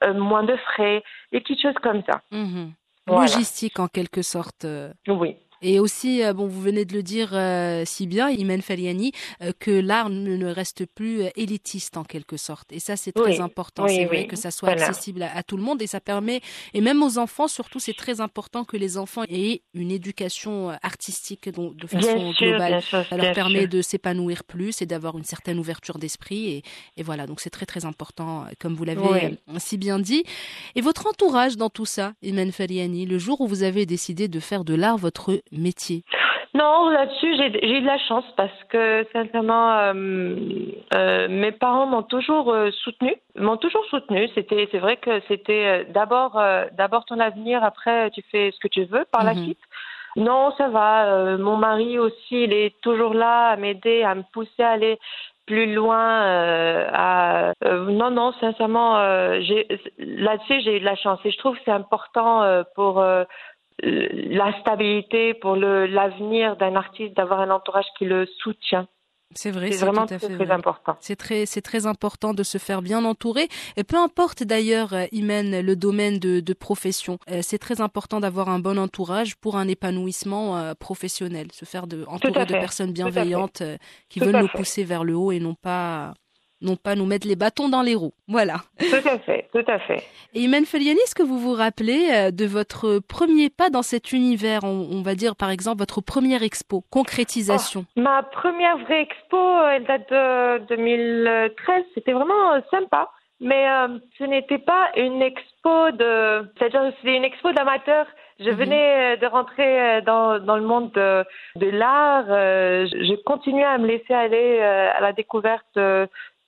euh, 0.04 0.14
moins 0.14 0.44
de 0.44 0.56
frais, 0.56 1.02
des 1.32 1.40
petites 1.40 1.61
choses 1.61 1.78
comme 1.82 2.02
ça. 2.04 2.20
Mhm. 2.30 2.72
Voilà. 3.06 3.26
Logistique 3.32 3.78
en 3.80 3.88
quelque 3.88 4.23
sorte. 4.23 4.64
euh. 4.64 4.92
Oui. 5.09 5.37
Et 5.62 5.78
aussi, 5.78 6.23
euh, 6.23 6.33
bon, 6.33 6.47
vous 6.47 6.61
venez 6.61 6.85
de 6.85 6.92
le 6.92 7.02
dire 7.02 7.31
euh, 7.33 7.85
si 7.87 8.07
bien, 8.07 8.28
Imen 8.31 8.61
Faliani, 8.62 9.12
euh, 9.42 9.52
que 9.59 9.71
l'art 9.71 10.11
ne, 10.11 10.47
reste 10.47 10.87
plus 10.87 11.23
élitiste 11.37 11.97
en 11.97 12.04
quelque 12.04 12.37
sorte. 12.37 12.73
Et 12.73 12.81
ça, 12.81 12.97
c'est 12.97 13.12
très 13.12 13.37
Oui, 13.37 13.40
important. 13.40 13.85
oui, 13.85 13.95
c'est 13.97 14.04
vrai 14.07 14.19
oui, 14.23 14.26
que 14.26 14.37
ça 14.37 14.50
soit 14.50 14.71
voilà. 14.71 14.87
accessible 14.88 15.23
à, 15.23 15.35
à 15.37 15.42
tout 15.42 15.57
le 15.57 15.62
monde 15.62 15.81
et 15.81 15.87
ça 15.87 16.00
permet, 16.00 16.40
et 16.75 16.81
même 16.81 17.02
aux 17.02 17.16
enfants 17.19 17.49
surtout, 17.49 17.78
c'est 17.78 17.95
très 17.97 18.21
important 18.21 18.64
que 18.64 18.76
les 18.76 18.99
enfants 18.99 19.23
aient 19.28 19.62
une 19.75 19.90
éducation 19.90 20.71
artistique 20.83 21.49
donc, 21.49 21.76
de 21.76 21.87
façon 21.87 22.12
Bien 22.14 22.33
globale. 22.33 22.71
bien 22.73 22.81
sûr, 22.81 23.04
Ça 23.09 23.16
leur 23.16 23.33
permet 23.35 23.61
sûr. 23.61 23.69
de 23.69 23.83
s'épanouir 23.83 24.45
plus 24.45 24.83
et 24.83 24.87
d'avoir 24.87 25.16
une 25.16 25.25
certaine 25.25 25.59
ouverture 25.59 25.99
d'esprit. 25.99 26.49
Et, 26.49 26.62
et 26.97 27.02
voilà, 27.02 27.26
donc 27.26 27.40
c'est 27.40 27.50
très 27.50 27.66
très 27.66 27.85
important, 27.85 28.47
comme 28.59 28.75
vous 28.75 28.85
l'avez 28.85 29.38
si 29.59 29.78
bien 29.78 29.99
dit. 29.99 30.25
Et 30.75 30.81
votre 30.81 31.07
entourage 31.07 31.57
dans 31.57 31.71
tout 31.71 31.87
ça, 31.87 32.14
Imen 32.23 32.50
Faliani, 32.52 33.07
le 33.07 33.19
jour 33.19 33.40
où 33.40 33.47
vous 33.47 33.62
avez 33.62 33.87
décidé 33.87 34.28
de 34.28 34.40
faire 34.40 34.64
de 34.64 34.75
l'art 34.75 34.97
votre 34.97 35.42
métier 35.52 36.02
Non, 36.54 36.90
là-dessus, 36.90 37.35
j'ai 37.37 37.76
eu 37.76 37.80
de 37.80 37.87
la 37.87 37.99
chance 37.99 38.25
parce 38.37 38.64
que, 38.68 39.06
sincèrement, 39.12 39.73
euh, 39.78 39.94
euh, 40.94 41.26
mes 41.28 41.52
parents 41.52 41.87
m'ont 41.87 42.02
toujours 42.02 42.52
euh, 42.52 42.71
soutenu, 42.82 43.14
m'ont 43.37 43.56
toujours 43.56 43.85
soutenu. 43.87 44.28
C'était, 44.35 44.68
c'est 44.71 44.78
vrai 44.78 44.97
que 44.99 45.21
c'était 45.28 45.87
d'abord, 45.87 46.38
euh, 46.38 46.66
d'abord 46.73 47.04
ton 47.06 47.21
avenir, 47.21 47.64
après 47.64 48.11
tu 48.11 48.23
fais 48.30 48.50
ce 48.50 48.59
que 48.61 48.68
tu 48.68 48.85
veux 48.85 49.06
par 49.11 49.25
la 49.25 49.35
Mhm. 49.35 49.42
suite. 49.44 49.61
Non, 50.16 50.52
ça 50.59 50.68
va. 50.68 51.38
mon 51.38 51.56
mari 51.56 51.99
aussi, 51.99 52.44
il 52.44 52.52
est 52.52 52.78
toujours 52.82 53.14
là 53.14 53.49
à 53.52 53.56
m'aider, 53.56 54.02
à 54.02 54.14
me 54.14 54.25
pousser 54.35 54.62
à 54.62 54.73
aller 54.73 54.99
plus 55.47 55.73
loin. 55.75 56.23
euh, 56.23 56.87
à, 56.92 57.52
euh, 57.64 57.87
non, 57.90 58.11
non, 58.11 58.32
sincèrement, 58.40 58.99
euh, 58.99 59.40
là-dessus, 59.99 60.61
j'ai 60.61 60.76
eu 60.76 60.80
de 60.80 60.85
la 60.85 60.97
chance 60.97 61.18
et 61.25 61.30
je 61.30 61.38
trouve 61.38 61.56
que 61.56 61.62
c'est 61.64 61.71
important 61.73 62.62
pour 62.75 63.02
la 63.81 64.59
stabilité, 64.61 65.35
pour 65.35 65.57
l'avenir 65.57 66.57
d'un 66.57 66.76
artiste, 66.76 67.17
d'avoir 67.17 67.41
un 67.41 67.50
entourage 67.50 67.87
qui 67.99 68.05
le 68.05 68.26
soutient. 68.43 68.87
C'est 69.35 69.50
vrai, 69.50 69.73
C'est 69.73 69.87
vraiment 69.87 70.07
tout 70.07 70.14
à 70.14 70.19
très, 70.19 70.29
fait 70.29 70.35
très 70.35 70.45
vrai. 70.45 70.55
important. 70.55 70.97
C'est 71.00 71.17
très, 71.17 71.47
c'est 71.47 71.62
très 71.62 71.87
important 71.87 72.35
de 72.35 72.43
se 72.43 72.59
faire 72.59 72.83
bien 72.83 73.05
entourer. 73.05 73.49
Et 73.76 73.85
peu 73.85 73.97
importe 73.97 74.43
d'ailleurs, 74.43 74.93
euh, 74.93 75.07
Imen, 75.12 75.61
le 75.61 75.75
domaine 75.76 76.19
de, 76.19 76.41
de 76.41 76.52
profession, 76.52 77.19
euh, 77.31 77.41
c'est 77.43 77.59
très 77.59 77.81
important 77.81 78.21
d'avoir 78.21 78.50
un 78.50 78.59
bon 78.59 78.79
entourage 78.79 79.37
pour 79.37 79.57
un 79.57 79.69
épanouissement 79.69 80.59
euh, 80.59 80.75
professionnel. 80.75 81.49
Se 81.52 81.64
faire 81.64 81.87
de, 81.87 82.05
entourer 82.09 82.45
de 82.45 82.52
personnes 82.52 82.93
bienveillantes 82.93 83.62
euh, 83.62 83.76
qui 84.11 84.21
Tout 84.21 84.26
veulent 84.26 84.43
nous 84.43 84.49
pousser 84.49 84.85
vers 84.85 85.02
le 85.02 85.17
haut 85.17 85.33
et 85.33 85.41
non 85.41 85.55
pas, 85.55 86.12
non 86.62 86.76
pas 86.76 86.95
nous 86.95 87.07
mettre 87.07 87.26
les 87.26 87.37
bâtons 87.37 87.69
dans 87.69 87.83
les 87.83 87.95
roues. 87.95 88.12
Voilà. 88.28 88.57
Tout 88.78 89.09
à 89.09 89.19
fait, 89.19 89.49
tout 89.52 89.64
à 89.66 89.78
fait. 89.81 90.02
Et 90.35 90.40
Imen 90.40 90.64
Feliani, 90.64 90.99
est-ce 91.04 91.14
que 91.14 91.23
vous 91.23 91.38
vous 91.38 91.52
rappelez 91.52 92.09
euh, 92.12 92.31
de 92.31 92.47
votre 92.47 92.99
premier 93.00 93.50
pas 93.50 93.69
dans 93.71 93.83
cet 93.83 94.12
univers 94.12 94.64
on, 94.64 94.88
on 94.92 95.02
va 95.02 95.14
dire 95.14 95.37
par 95.37 95.50
exemple 95.50 95.78
votre 95.78 96.00
première 96.00 96.42
expo, 96.42 96.83
concrétisation? 96.90 97.85
Ma 97.97 98.23
première 98.23 98.78
vraie 98.78 99.02
expo, 99.02 99.37
euh, 99.37 99.71
elle 99.76 99.85
date 99.85 100.11
de 100.11 100.66
2013. 100.76 101.85
C'était 101.95 102.12
vraiment 102.12 102.52
euh, 102.54 102.61
sympa. 102.71 103.11
Mais 103.40 103.69
euh, 103.69 103.99
ce 104.19 104.25
n'était 104.25 104.59
pas 104.59 104.90
une 104.97 105.21
expo 105.21 105.90
de... 105.92 106.49
C'est-à-dire 106.59 106.92
c'était 106.99 107.16
une 107.16 107.25
expo 107.25 107.50
d'amateurs. 107.52 108.07
Je 108.38 108.50
Mhm. 108.50 108.57
venais 108.57 109.16
de 109.19 109.26
rentrer 109.26 110.00
dans, 110.02 110.38
dans 110.38 110.57
le 110.57 110.62
monde 110.62 110.90
de, 110.92 111.25
de 111.57 111.69
l'art. 111.71 112.25
je, 112.28 113.14
continuais 113.25 113.64
à 113.64 113.78
me 113.78 113.87
laisser 113.87 114.14
aller 114.14 114.61
à 114.61 115.00
la 115.00 115.12
découverte 115.12 115.78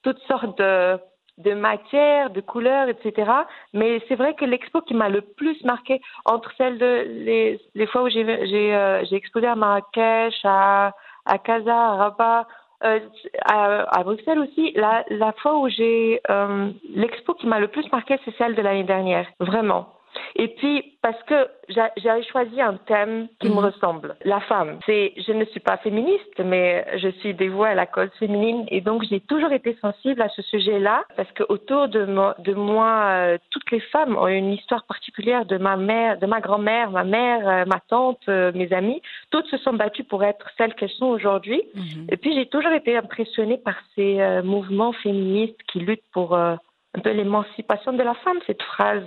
toutes 0.05 0.21
sortes 0.29 0.57
de, 0.59 0.99
de 1.39 1.55
matières, 1.55 2.31
de 2.31 2.41
couleurs, 2.41 2.89
etc. 2.89 3.31
Mais 3.73 4.01
c'est 4.07 4.15
vrai 4.15 4.35
que 4.35 4.45
l'expo 4.45 4.81
qui 4.83 4.95
m'a 4.95 5.09
le 5.09 5.23
plus 5.23 5.63
marqué 5.65 6.01
entre 6.25 6.53
celles 6.57 6.79
de 6.79 7.07
les, 7.09 7.61
les 7.75 7.87
fois 7.89 8.03
où 8.05 8.07
euh, 8.07 9.05
j'ai 9.11 9.17
exposé 9.17 9.47
à 9.47 9.57
Marrakech, 9.57 10.35
à 10.45 10.93
à 11.27 11.39
Casa, 11.39 11.75
à 11.75 11.95
Rabat, 11.97 12.47
euh, 12.85 13.01
à, 13.47 13.99
à 13.99 14.05
Bruxelles 14.05 14.39
aussi. 14.39 14.73
La, 14.77 15.05
la 15.09 15.33
fois 15.33 15.59
où 15.59 15.69
j'ai 15.69 16.21
euh, 16.31 16.71
l'expo 16.95 17.35
qui 17.35 17.47
m'a 17.47 17.59
le 17.59 17.69
plus 17.69 17.91
marqué, 17.91 18.19
c'est 18.25 18.37
celle 18.37 18.55
de 18.55 18.63
l'année 18.63 18.85
dernière, 18.85 19.27
vraiment. 19.41 19.94
Et 20.37 20.49
puis 20.49 20.97
parce 21.01 21.23
que 21.25 21.49
j'a- 21.69 21.93
j'avais 21.97 22.23
choisi 22.25 22.61
un 22.61 22.75
thème 22.87 23.29
qui 23.41 23.49
me 23.49 23.55
Mhm. 23.55 23.65
ressemble, 23.67 24.17
la 24.25 24.41
femme. 24.41 24.79
C'est, 24.87 25.13
je 25.17 25.33
ne 25.33 25.45
suis 25.45 25.61
pas 25.61 25.77
féministe, 25.77 26.41
mais 26.45 26.85
je 26.97 27.09
suis 27.21 27.35
dévouée 27.35 27.69
à 27.69 27.75
la 27.75 27.87
cause 27.87 28.11
féminine 28.19 28.65
et 28.69 28.81
donc 28.81 29.05
j'ai 29.09 29.21
toujours 29.21 29.53
été 29.53 29.77
sensible 29.81 30.21
à 30.23 30.29
ce 30.31 30.43
sujet-là 30.43 31.05
parce 31.17 31.31
que 31.33 31.45
autour 31.49 31.89
de 31.89 32.05
moi, 32.07 32.35
de 32.41 32.55
moi, 32.55 33.03
euh, 33.11 33.39
toutes 33.51 33.71
les 33.71 33.81
femmes 33.81 34.17
ont 34.17 34.27
une 34.27 34.53
histoire 34.53 34.85
particulière 34.87 35.45
de 35.45 35.57
ma 35.59 35.77
mère, 35.77 36.19
de 36.19 36.27
ma 36.27 36.41
grand-mère, 36.41 36.91
ma 36.91 37.05
mère, 37.05 37.47
euh, 37.49 37.65
ma 37.67 37.81
tante, 37.89 38.23
euh, 38.29 38.51
mes 38.55 38.73
amis. 38.73 39.01
Toutes 39.31 39.47
se 39.47 39.59
sont 39.59 39.75
battues 39.75 40.05
pour 40.05 40.25
être 40.25 40.47
celles 40.59 40.75
qu'elles 40.75 40.89
sont 40.91 41.07
aujourd'hui. 41.07 41.63
Mhm. 41.75 42.07
Et 42.11 42.17
puis 42.17 42.35
j'ai 42.35 42.47
toujours 42.47 42.73
été 42.73 42.97
impressionnée 42.97 43.59
par 43.59 43.77
ces 43.95 44.19
mouvements 44.43 44.93
féministes 44.93 45.61
qui 45.71 45.81
luttent 45.81 46.11
pour 46.13 46.35
un 46.37 46.59
peu 47.03 47.11
l'émancipation 47.11 47.93
de 47.93 48.03
la 48.03 48.15
femme. 48.15 48.39
Cette 48.47 48.63
phrase, 48.63 49.05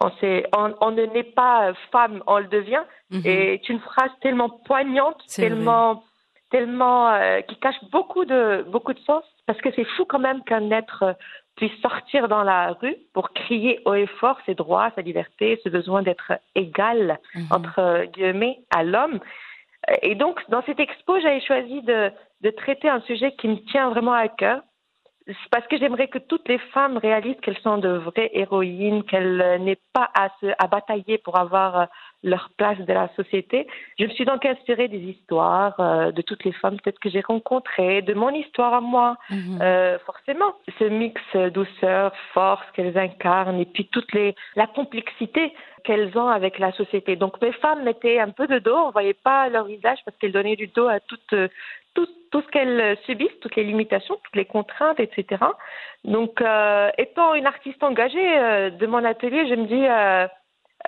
on, 0.00 0.10
sait, 0.20 0.46
on, 0.56 0.74
on 0.80 0.90
ne 0.90 1.04
naît 1.06 1.22
pas 1.22 1.68
euh, 1.68 1.74
femme, 1.92 2.22
on 2.26 2.38
le 2.38 2.46
devient, 2.48 2.82
Mhm. 3.10 3.22
est 3.24 3.68
une 3.68 3.80
phrase 3.80 4.10
tellement 4.20 4.50
poignante, 4.50 5.22
C'est 5.26 5.42
tellement, 5.42 6.02
tellement 6.50 7.08
euh, 7.10 7.40
qui 7.42 7.56
cache 7.60 7.76
beaucoup 7.92 8.24
de 8.24 8.64
beaucoup 8.68 8.92
de 8.94 8.98
sens. 9.00 9.24
Parce 9.46 9.60
que 9.60 9.70
c'est 9.76 9.84
fou 9.84 10.04
quand 10.04 10.18
même 10.18 10.42
qu'un 10.44 10.70
être 10.72 11.02
euh, 11.04 11.12
puisse 11.56 11.80
sortir 11.80 12.26
dans 12.28 12.42
la 12.42 12.72
rue 12.72 12.96
pour 13.14 13.30
crier 13.32 13.80
haut 13.84 13.94
et 13.94 14.06
fort 14.20 14.38
ses 14.44 14.54
droits, 14.56 14.90
sa 14.96 15.02
liberté, 15.02 15.60
ce 15.64 15.68
besoin 15.68 16.02
d'être 16.02 16.32
égal 16.54 17.18
Mhm. 17.34 17.46
entre 17.50 17.78
euh, 17.78 18.04
guillemets 18.06 18.58
à 18.74 18.82
l'homme. 18.82 19.20
Et 20.02 20.16
donc, 20.16 20.40
dans 20.50 20.62
cette 20.64 20.80
expo, 20.80 21.20
j'avais 21.20 21.40
choisi 21.40 21.80
de, 21.82 22.10
de 22.40 22.50
traiter 22.50 22.88
un 22.88 23.00
sujet 23.02 23.32
qui 23.38 23.46
me 23.46 23.56
tient 23.70 23.88
vraiment 23.90 24.12
à 24.14 24.26
cœur. 24.28 24.62
C'est 25.26 25.50
parce 25.50 25.66
que 25.66 25.76
j'aimerais 25.76 26.06
que 26.06 26.18
toutes 26.18 26.48
les 26.48 26.58
femmes 26.72 26.98
réalisent 26.98 27.40
qu'elles 27.42 27.58
sont 27.58 27.78
de 27.78 27.88
vraies 27.88 28.30
héroïnes, 28.32 29.02
qu'elles 29.02 29.40
euh, 29.40 29.58
n'aient 29.58 29.80
pas 29.92 30.08
à, 30.14 30.28
se, 30.40 30.46
à 30.58 30.66
batailler 30.68 31.18
pour 31.18 31.36
avoir 31.36 31.80
euh, 31.80 31.84
leur 32.22 32.50
place 32.56 32.78
de 32.78 32.92
la 32.92 33.08
société. 33.16 33.66
Je 33.98 34.04
me 34.04 34.10
suis 34.10 34.24
donc 34.24 34.44
inspirée 34.46 34.86
des 34.86 34.98
histoires 34.98 35.74
euh, 35.80 36.12
de 36.12 36.22
toutes 36.22 36.44
les 36.44 36.52
femmes 36.52 36.76
peut-être 36.80 37.00
que 37.00 37.10
j'ai 37.10 37.22
rencontrées, 37.22 38.02
de 38.02 38.14
mon 38.14 38.30
histoire 38.30 38.74
à 38.74 38.80
moi, 38.80 39.16
Mhm. 39.30 39.58
euh, 39.62 39.98
forcément, 40.06 40.52
ce 40.78 40.84
mix 40.84 41.20
euh, 41.34 41.50
douceur, 41.50 42.12
force 42.32 42.64
qu'elles 42.74 42.96
incarnent 42.96 43.58
et 43.58 43.66
puis 43.66 43.86
toute 43.86 44.12
les, 44.12 44.34
la 44.54 44.66
complexité 44.68 45.52
qu'elles 45.84 46.16
ont 46.16 46.28
avec 46.28 46.58
la 46.58 46.72
société. 46.72 47.16
Donc 47.16 47.40
mes 47.42 47.52
femmes 47.52 47.82
mettaient 47.84 48.20
un 48.20 48.30
peu 48.30 48.46
de 48.46 48.58
dos, 48.58 48.76
on 48.76 48.90
voyait 48.90 49.14
pas 49.14 49.48
leur 49.48 49.64
visage 49.64 49.98
parce 50.04 50.16
qu'elles 50.18 50.32
donnaient 50.32 50.56
du 50.56 50.68
dos 50.68 50.88
à 50.88 51.00
toute, 51.00 51.32
euh, 51.32 51.48
tout, 52.36 52.42
ce 52.46 52.50
qu'elles 52.52 52.98
subissent, 53.06 53.40
toutes 53.40 53.56
les 53.56 53.64
limitations, 53.64 54.16
toutes 54.24 54.36
les 54.36 54.44
contraintes, 54.44 55.00
etc. 55.00 55.42
Donc 56.04 56.40
euh, 56.42 56.90
étant 56.98 57.34
une 57.34 57.46
artiste 57.46 57.82
engagée 57.82 58.38
euh, 58.38 58.68
de 58.70 58.86
mon 58.86 59.02
atelier, 59.04 59.48
je 59.48 59.54
me 59.54 59.66
dis, 59.66 59.86
euh, 59.86 60.26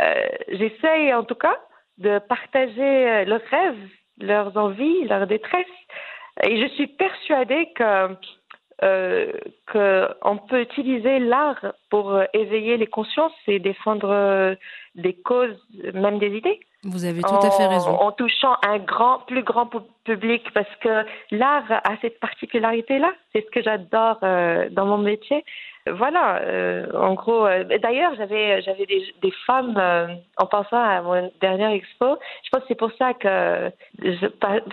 euh, 0.01 0.29
j'essaye 0.49 1.15
en 1.15 1.25
tout 1.25 1.35
cas 1.35 1.57
de 1.97 2.19
partager 2.19 3.25
leurs 3.25 3.41
rêves, 3.51 3.89
leurs 4.21 4.57
envies, 4.57 5.05
leurs 5.05 5.27
détresses. 5.27 5.67
Et 6.43 6.61
je 6.61 6.69
suis 6.75 6.87
persuadée 6.87 7.73
que 7.75 8.15
qu'on 9.73 10.37
peut 10.49 10.61
utiliser 10.61 11.19
l'art 11.19 11.65
pour 11.91 12.17
éveiller 12.33 12.77
les 12.77 12.87
consciences 12.87 13.33
et 13.49 13.59
défendre 13.59 14.57
des 14.95 15.15
causes, 15.15 15.59
même 15.95 16.19
des 16.21 16.37
idées. 16.37 16.61
Vous 16.85 17.05
avez 17.05 17.23
tout 17.23 17.35
à 17.35 17.51
fait 17.51 17.67
raison. 17.67 17.91
en 17.91 18.13
touchant 18.13 18.55
un 18.65 18.79
grand, 18.79 19.19
plus 19.27 19.43
grand 19.43 19.67
pu- 19.67 19.79
public, 20.11 20.43
parce 20.55 20.75
que 20.85 20.95
l'art 21.31 21.71
a 21.91 21.93
cette 22.03 22.19
particularité-là. 22.21 23.11
C'est 23.33 23.45
ce 23.47 23.51
que 23.55 23.63
j'adore 23.63 24.19
euh, 24.23 24.69
dans 24.71 24.87
mon 24.87 24.99
métier. 24.99 25.45
Voilà, 26.03 26.25
euh, 26.43 26.87
en 27.09 27.15
gros. 27.15 27.47
euh, 27.47 27.65
D'ailleurs, 27.85 28.13
j'avais 28.19 28.61
j'avais 28.67 28.85
des, 28.93 29.03
des 29.23 29.33
femmes 29.47 29.79
en 30.37 30.47
pensant 30.55 30.83
à 30.95 31.01
mon 31.01 31.31
dernière 31.41 31.71
expo. 31.71 32.09
Je 32.45 32.49
pense 32.51 32.61
que 32.63 32.69
c'est 32.69 32.83
pour 32.87 32.93
ça 33.01 33.15
que 33.15 33.71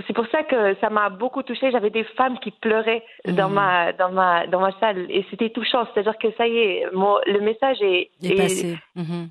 c'est 0.08 0.14
pour 0.20 0.28
ça 0.34 0.44
que 0.44 0.76
ça 0.82 0.90
m'a 0.90 1.08
beaucoup 1.10 1.42
touchée. 1.44 1.72
J'avais 1.72 1.90
des 2.00 2.04
femmes 2.20 2.38
qui 2.44 2.52
pleuraient 2.52 3.04
dans 3.28 3.48
Mhm. 3.50 3.56
ma 3.56 3.94
dans 4.02 4.12
ma 4.12 4.48
dans 4.48 4.60
ma 4.60 4.72
salle 4.82 5.06
et 5.10 5.26
c'était 5.30 5.52
touchant. 5.52 5.88
C'est-à-dire 5.94 6.18
que 6.18 6.28
ça 6.38 6.48
y 6.48 6.58
est, 6.58 6.88
mon, 6.94 7.16
le 7.26 7.40
message 7.40 7.78
est 7.82 8.10
est 8.24 8.36
passé. 8.36 8.78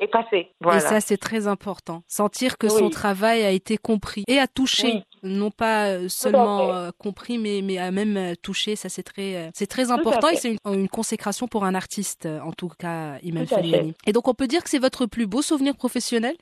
Est 0.00 0.06
passé. 0.18 0.48
Voilà. 0.60 0.78
Et 0.78 0.80
ça, 0.80 1.00
c'est 1.00 1.18
très 1.28 1.42
important. 1.48 1.98
Sentir 2.08 2.56
que 2.56 2.66
Oui. 2.66 2.78
son 2.78 2.88
travail 2.88 3.44
a 3.44 3.50
été 3.50 3.76
compris 3.76 4.24
et 4.26 4.38
a 4.38 4.46
touché. 4.46 4.86
Oui. 4.86 5.02
Non 5.24 5.50
pas 5.50 5.88
euh, 5.88 6.08
seulement 6.08 6.72
euh, 6.74 6.90
compris, 6.98 7.38
mais, 7.38 7.60
mais 7.62 7.78
a 7.78 7.90
même 7.90 8.16
euh, 8.16 8.34
touché. 8.40 8.76
Ça, 8.76 8.88
c'est 8.88 9.02
très, 9.02 9.50
c'est 9.54 9.66
très 9.66 9.90
à 9.90 9.94
important 9.94 10.28
et 10.28 10.36
c'est 10.36 10.50
une, 10.52 10.72
une 10.74 10.88
consécration 10.88 11.48
pour 11.48 11.64
un 11.64 11.74
artiste, 11.74 12.26
en 12.26 12.52
tout 12.52 12.68
cas, 12.78 13.14
à 13.14 13.46
Feliani. 13.46 13.94
Et 14.06 14.12
donc, 14.12 14.28
on 14.28 14.34
peut 14.34 14.46
dire 14.46 14.62
que 14.62 14.68
c'est 14.70 14.78
votre 14.78 15.06
plus 15.06 15.26
beau 15.26 15.42
souvenir 15.42 15.74
professionnel? 15.76 16.36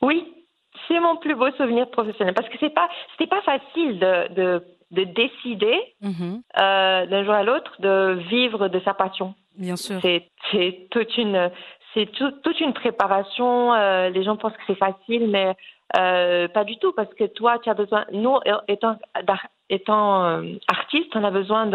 Oui, 0.00 0.34
c'est 0.88 1.00
mon 1.00 1.16
plus 1.16 1.34
beau 1.34 1.50
souvenir 1.52 1.90
professionnel 1.90 2.34
parce 2.34 2.48
que 2.48 2.56
c'est 2.60 2.70
pas 2.74 2.88
c'était 3.12 3.28
pas 3.30 3.42
facile 3.42 3.98
de 3.98 4.34
de, 4.34 4.64
de 4.90 5.04
décider 5.04 5.78
Mhm. 6.00 6.42
euh, 6.58 7.06
d'un 7.06 7.24
jour 7.24 7.34
à 7.34 7.42
l'autre 7.44 7.72
de 7.80 8.18
vivre 8.28 8.68
de 8.68 8.80
sa 8.80 8.94
passion. 8.94 9.34
Bien 9.56 9.76
sûr. 9.76 9.98
C'est 10.02 10.28
c'est 10.50 10.88
toute 10.90 11.16
une 11.16 11.50
c'est 11.94 12.06
tout- 12.12 12.30
toute 12.42 12.58
une 12.60 12.72
préparation. 12.72 13.74
euh, 13.74 14.08
les 14.08 14.22
gens 14.24 14.36
pensent 14.36 14.54
que 14.54 14.62
c'est 14.66 14.78
facile, 14.78 15.28
mais 15.28 15.54
Euh, 15.96 16.48
pas 16.48 16.64
du 16.64 16.78
tout, 16.78 16.92
parce 16.92 17.12
que 17.14 17.24
toi, 17.24 17.58
tu 17.58 17.68
as 17.68 17.74
besoin, 17.74 18.04
nous, 18.12 18.38
étant, 18.68 18.96
étant 19.68 20.24
euh, 20.24 20.42
artiste, 20.68 21.14
on 21.14 21.24
a 21.24 21.30
besoin 21.30 21.66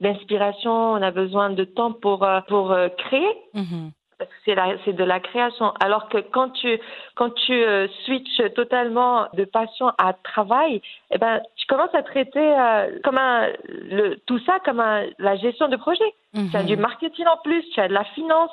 d'inspiration, 0.00 0.92
on 0.92 1.02
a 1.02 1.10
besoin 1.10 1.50
de 1.50 1.64
temps 1.64 1.92
pour, 1.92 2.24
euh, 2.24 2.40
pour 2.48 2.76
créer. 2.96 3.36
Mhm. 3.54 3.92
Parce 4.18 4.30
que 4.30 4.80
c'est, 4.84 4.92
de 4.92 5.04
la 5.04 5.20
création. 5.20 5.72
Alors 5.80 6.08
que 6.08 6.18
quand 6.18 6.50
tu, 6.50 6.78
quand 7.16 7.30
tu 7.30 7.52
euh, 7.52 7.88
switches 8.04 8.54
totalement 8.54 9.26
de 9.34 9.44
passion 9.44 9.90
à 9.98 10.12
travail, 10.12 10.80
eh 11.10 11.18
ben, 11.18 11.40
tu 11.56 11.66
commences 11.66 11.94
à 11.94 12.02
traiter 12.02 12.38
euh, 12.38 12.98
comme 13.02 13.18
un, 13.18 13.48
le, 13.68 14.16
tout 14.26 14.38
ça 14.40 14.58
comme 14.64 14.80
un, 14.80 15.04
la 15.18 15.36
gestion 15.36 15.68
de 15.68 15.76
projet. 15.76 16.04
Tu 16.32 16.56
as 16.56 16.62
du 16.64 16.76
marketing 16.76 17.26
en 17.26 17.36
plus, 17.42 17.62
tu 17.70 17.80
as 17.80 17.88
de 17.88 17.92
la 17.92 18.04
finance. 18.04 18.50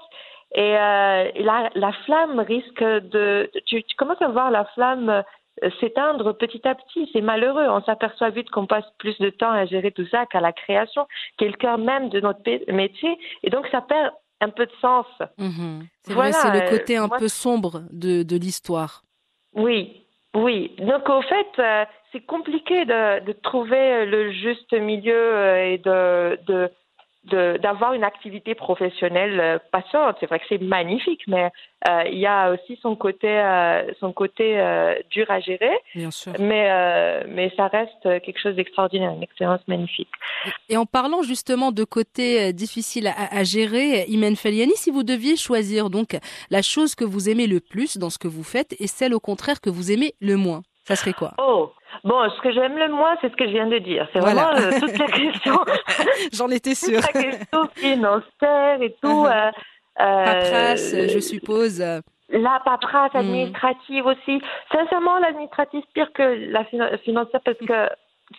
Et, 0.54 0.78
euh, 0.78 1.32
la, 1.36 1.70
la 1.76 1.92
flamme 2.06 2.40
risque 2.40 2.84
de... 2.84 3.50
Tu, 3.66 3.84
tu 3.84 3.96
commences 3.96 4.22
à 4.22 4.28
voir 4.28 4.52
la 4.52 4.66
flamme 4.66 5.10
euh, 5.64 5.70
s'éteindre 5.80 6.34
petit 6.38 6.66
à 6.68 6.76
petit. 6.76 7.10
C'est 7.14 7.22
malheureux. 7.22 7.68
On 7.70 7.82
s'aperçoit 7.84 8.30
vite 8.32 8.50
qu'on 8.50 8.66
passe 8.68 8.86
plus 9.00 9.18
de 9.20 9.30
temps 9.30 9.52
à 9.52 9.66
gérer 9.66 9.92
tout 9.92 10.08
ça 10.08 10.26
qu'à 10.26 10.42
la 10.42 10.52
création, 10.54 11.08
qui 11.38 11.46
est 11.46 11.50
le 11.50 11.58
cœur 11.58 11.78
même 11.78 12.10
de 12.10 12.20
notre 12.20 12.42
métier. 12.72 13.18
Et 13.44 13.50
donc, 13.50 13.68
ça 13.72 13.82
perd 13.82 14.12
un 14.42 14.50
peu 14.50 14.66
de 14.66 14.72
sens. 14.82 15.06
Mhm. 15.38 15.84
C'est 16.04 16.14
Voilà, 16.14 16.32
vrai, 16.32 16.40
c'est 16.42 16.64
le 16.66 16.70
côté 16.78 16.98
un 16.98 17.08
moi- 17.08 17.18
peu 17.18 17.28
sombre 17.28 17.84
de, 17.92 18.24
de 18.24 18.36
l'histoire. 18.38 19.04
Oui, 19.54 20.06
oui. 20.36 20.76
Donc, 20.80 21.08
au 21.10 21.22
fait, 21.22 21.48
euh, 21.60 21.86
c'est 22.12 22.26
compliqué 22.26 22.86
de, 22.86 23.24
de 23.26 23.32
trouver 23.34 24.06
le 24.06 24.32
juste 24.32 24.74
milieu 24.74 25.58
et 25.58 25.78
de- 25.78 26.70
d'avoir 27.24 27.94
une 27.94 28.04
activité 28.04 28.56
professionnelle 28.56 29.40
euh, 29.40 29.60
passionnante. 29.72 30.18
C'est 30.20 30.26
vrai 30.26 30.40
que 30.40 30.46
c'est 30.50 30.62
magnifique, 30.62 31.22
mais 31.28 31.52
euh, 31.88 32.04
il 32.12 32.18
y 32.18 32.26
a 32.26 32.52
aussi 32.52 32.80
son 32.82 32.96
côté, 32.96 33.28
euh, 33.28 33.94
son 34.00 34.12
côté 34.12 34.60
euh, 34.60 34.96
dur 35.12 35.30
à 35.30 35.40
gérer, 35.40 35.72
Bien 35.94 36.10
sûr. 36.10 36.34
mais, 36.40 37.26
mais 37.28 37.52
ça 37.56 37.68
reste 37.68 38.02
quelque 38.24 38.40
chose 38.40 38.56
d'extraordinaire, 38.56 39.12
une 39.12 39.24
expérience 39.24 39.62
magnifique. 39.68 40.10
Et 40.70 40.78
en 40.78 40.86
parlant 40.86 41.22
justement 41.22 41.72
de 41.72 41.84
côté 41.84 42.54
difficile 42.54 43.08
à, 43.08 43.36
à 43.36 43.44
gérer, 43.44 44.06
Imen 44.08 44.36
Feliani, 44.36 44.74
si 44.76 44.90
vous 44.90 45.04
deviez 45.04 45.36
choisir 45.36 45.90
donc 45.90 46.18
la 46.50 46.62
chose 46.62 46.96
que 46.96 47.06
vous 47.06 47.30
aimez 47.30 47.46
le 47.48 47.60
plus 47.60 47.98
dans 47.98 48.10
ce 48.10 48.18
que 48.18 48.28
vous 48.28 48.44
faites 48.44 48.76
et 48.80 48.88
celle 48.88 49.14
au 49.14 49.20
contraire 49.20 49.62
que 49.62 49.70
vous 49.70 49.92
aimez 49.92 50.14
le 50.22 50.38
moins, 50.38 50.62
ça 50.86 50.96
serait 50.96 51.14
quoi? 51.14 51.34
Oh, 51.38 51.72
bon, 52.04 52.30
ce 52.30 52.42
que 52.42 52.52
j'aime 52.52 52.78
le 52.78 52.90
moins, 52.90 53.16
c'est 53.22 53.30
ce 53.32 53.36
que 53.36 53.46
je 53.46 53.52
viens 53.52 53.68
de 53.68 53.78
dire. 53.80 54.08
C'est 54.14 54.20
Voilà. 54.20 54.52
vraiment 54.54 54.68
euh, 54.76 54.80
toute 54.80 54.98
la 54.98 55.08
question, 55.08 55.60
J'en 56.34 56.50
étais 56.50 56.76
sûre. 56.76 57.02
toute 57.02 57.14
la 57.16 57.22
question 57.24 57.68
financière 57.76 58.82
et 58.82 58.96
tout. 59.02 59.24
Mhm. 59.24 59.26
euh, 59.32 59.52
euh, 60.02 60.26
Paperasse, 60.26 60.96
je 61.10 61.20
suppose. 61.20 61.80
La 62.30 62.62
paperasse 62.64 63.14
Mhm. 63.14 63.20
administrative 63.20 64.06
aussi. 64.06 64.42
Sincèrement, 64.72 65.20
l'administratif 65.20 65.84
pire 65.94 66.12
que 66.14 66.24
la 66.52 66.64
fina- 66.66 66.98
financière 67.00 67.42
parce 67.44 67.58
que 67.58 67.90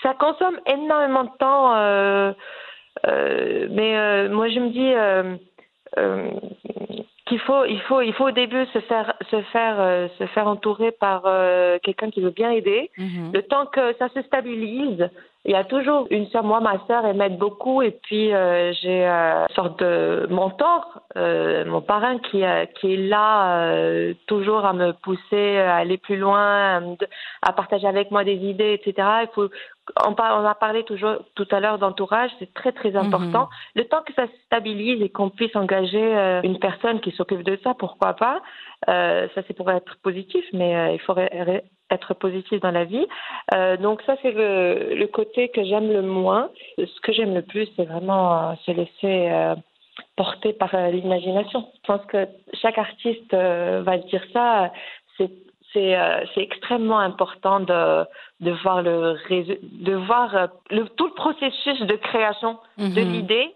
ça 0.02 0.14
consomme 0.18 0.58
énormément 0.66 1.24
de 1.24 1.36
temps. 1.38 1.76
euh, 1.76 2.32
euh, 3.06 3.66
mais 3.70 3.96
euh, 3.96 4.28
moi, 4.30 4.48
je 4.48 4.60
me 4.60 4.68
dis 4.70 4.92
euh, 4.94 5.36
euh, 5.98 6.30
qu'il 7.32 7.40
faut, 7.40 7.64
il 7.64 7.80
faut, 7.82 8.02
il 8.02 8.12
faut 8.12 8.28
au 8.28 8.30
début 8.30 8.66
se 8.74 8.80
faire, 8.80 9.14
se 9.30 9.40
faire, 9.52 9.76
euh, 9.80 10.08
se 10.18 10.26
faire 10.26 10.46
entourer 10.46 10.92
par 10.92 11.22
euh, 11.24 11.78
quelqu'un 11.82 12.10
qui 12.10 12.20
veut 12.20 12.30
bien 12.30 12.50
aider. 12.50 12.90
Mhm. 12.98 13.30
Le 13.32 13.42
temps 13.42 13.64
que 13.66 13.94
ça 13.98 14.08
se 14.10 14.20
stabilise, 14.22 15.08
il 15.44 15.50
y 15.50 15.56
a 15.56 15.64
toujours 15.64 16.06
une 16.10 16.26
sœur, 16.26 16.44
moi, 16.44 16.60
ma 16.60 16.78
sœur, 16.86 17.04
elle 17.06 17.16
m'aide 17.16 17.38
beaucoup, 17.38 17.82
et 17.82 17.90
puis 17.90 18.32
euh, 18.32 18.72
j'ai 18.80 19.04
une 19.06 19.54
sorte 19.54 19.80
de 19.80 20.26
mentor, 20.30 21.00
mon 21.16 21.80
parrain 21.80 22.18
qui, 22.18 22.44
qui 22.78 22.94
est 22.94 23.08
là 23.08 24.12
toujours 24.26 24.64
à 24.64 24.72
me 24.72 24.92
pousser 24.92 25.58
à 25.58 25.76
aller 25.76 25.98
plus 25.98 26.16
loin, 26.16 26.76
à, 26.76 26.80
me- 26.80 26.96
à 27.42 27.52
partager 27.52 27.88
avec 27.88 28.10
moi 28.12 28.22
des 28.24 28.36
idées, 28.36 28.74
etc. 28.74 29.08
Il 29.22 29.28
faut, 29.34 29.48
on, 30.06 30.14
a 30.14 30.54
parlé 30.54 30.84
toujours 30.84 31.16
tout 31.34 31.46
à 31.50 31.58
l'heure 31.60 31.78
d'entourage, 31.78 32.30
c'est 32.38 32.52
très 32.54 32.72
très 32.72 32.94
important. 32.96 33.48
Le 33.74 33.84
temps 33.84 34.02
que 34.06 34.12
ça 34.14 34.26
se 34.26 34.36
stabilise 34.46 35.02
et 35.02 35.08
qu'on 35.10 35.28
puisse 35.30 35.54
engager 35.56 36.02
euh, 36.16 36.40
une 36.42 36.58
personne 36.58 37.00
qui 37.00 37.10
s'occupe 37.12 37.42
de 37.42 37.58
ça, 37.64 37.74
pourquoi 37.74 38.14
pas 38.14 38.40
Euh, 38.88 39.28
Ça 39.34 39.42
c'est 39.46 39.54
pour 39.56 39.70
être 39.70 39.96
positif, 40.02 40.44
mais 40.52 40.76
euh, 40.76 40.96
il 40.96 41.12
ré- 41.12 41.64
être 41.90 42.14
positif 42.14 42.60
dans 42.60 42.70
la 42.70 42.84
vie. 42.84 43.06
Euh, 43.54 43.76
donc 43.76 44.02
ça 44.06 44.14
c'est 44.22 44.32
le, 44.32 44.94
le 44.94 45.06
côté 45.08 45.48
que 45.50 45.62
j'aime 45.64 45.92
le 45.92 46.02
moins. 46.02 46.48
Ce 46.78 47.00
que 47.02 47.12
j'aime 47.12 47.34
le 47.34 47.42
plus, 47.42 47.68
c'est 47.76 47.84
vraiment 47.84 48.50
euh, 48.50 48.54
se 48.64 48.70
laisser 48.70 49.30
porter 50.16 50.52
par 50.52 50.70
l'imagination. 50.90 51.66
Je 51.82 51.86
pense 51.92 52.04
que 52.06 52.26
chaque 52.54 52.78
artiste 52.78 53.34
va 53.34 53.98
dire 53.98 54.24
ça. 54.32 54.72
C'est 55.16 55.30
c'est 55.72 55.96
euh, 55.96 56.24
c'est 56.34 56.42
extrêmement 56.42 56.98
important 56.98 57.60
de 57.60 58.04
de 58.40 58.50
voir 58.62 58.82
le 58.82 59.12
résu- 59.28 59.58
de 59.62 59.94
voir 59.94 60.34
euh, 60.36 60.46
le, 60.70 60.88
tout 60.88 61.06
le 61.06 61.14
processus 61.14 61.80
de 61.80 61.96
création 61.96 62.58
de 62.78 63.00
Mhm. 63.02 63.12
l'idée, 63.12 63.54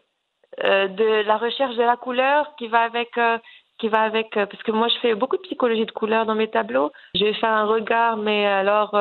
euh, 0.64 0.88
de 0.88 1.26
la 1.26 1.37
recherche 1.37 1.76
de 1.76 1.83
la 1.83 1.96
couleur 1.96 2.55
qui 2.57 2.68
va 2.68 2.81
avec 2.81 3.16
euh, 3.18 3.38
qui 3.79 3.88
va 3.88 4.00
avec 4.02 4.31
parce 4.35 4.62
que 4.62 4.72
moi 4.72 4.88
je 4.88 4.98
fais 5.00 5.14
beaucoup 5.14 5.37
de 5.37 5.42
psychologie 5.42 5.85
de 5.85 5.90
couleur 5.92 6.24
dans 6.26 6.35
mes 6.35 6.48
tableaux. 6.48 6.90
Je 7.14 7.24
vais 7.24 7.35
faire 7.35 7.50
un 7.52 7.66
regard, 7.66 8.16
mais 8.16 8.46
alors 8.46 8.92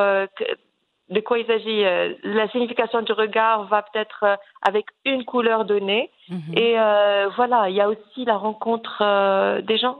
de 1.08 1.20
quoi 1.20 1.38
il 1.38 1.46
s'agit 1.46 1.82
La 2.24 2.46
signification 2.50 3.00
du 3.00 3.12
regard 3.12 3.64
va 3.68 3.80
peut-être 3.82 4.36
avec 4.60 4.84
une 5.06 5.24
couleur 5.24 5.64
donnée. 5.64 6.10
Mhm. 6.28 6.58
Et 6.58 6.74
voilà, 7.36 7.70
il 7.70 7.74
y 7.76 7.80
a 7.80 7.88
aussi 7.88 8.24
la 8.26 8.36
rencontre 8.36 9.60
des 9.62 9.78
gens, 9.78 9.96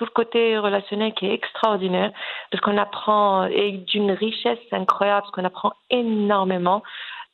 tout 0.00 0.06
le 0.06 0.10
côté 0.12 0.56
relationnel 0.56 1.12
qui 1.12 1.26
est 1.26 1.34
extraordinaire, 1.34 2.10
parce 2.50 2.62
qu'on 2.62 2.78
apprend, 2.78 3.44
et 3.44 3.72
d'une 3.72 4.12
richesse 4.12 4.58
incroyable, 4.72 5.20
parce 5.24 5.32
qu'on 5.32 5.44
apprend 5.44 5.72
énormément 5.90 6.82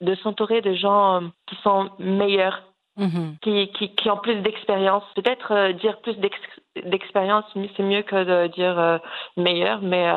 de 0.01 0.17
s'entourer 0.17 0.63
de 0.63 0.75
gens 0.75 1.23
euh, 1.23 1.27
qui 1.47 1.55
sont 1.63 1.91
meilleurs, 2.01 2.65
Mhm. 2.99 3.37
qui, 3.43 3.69
qui, 3.75 3.95
qui 3.95 4.09
ont 4.11 4.17
plus 4.17 4.37
d'expérience. 4.37 5.05
Peut-être 5.15 5.53
euh, 5.53 5.73
dire 5.75 6.01
plus 6.01 6.17
d'ex- 6.17 6.61
d'expérience, 6.87 7.45
c'est 7.77 7.83
mieux 7.83 8.03
que 8.03 8.25
de 8.25 8.47
dire 8.49 8.77
euh, 8.79 8.99
meilleur, 9.37 9.81
mais 9.83 10.09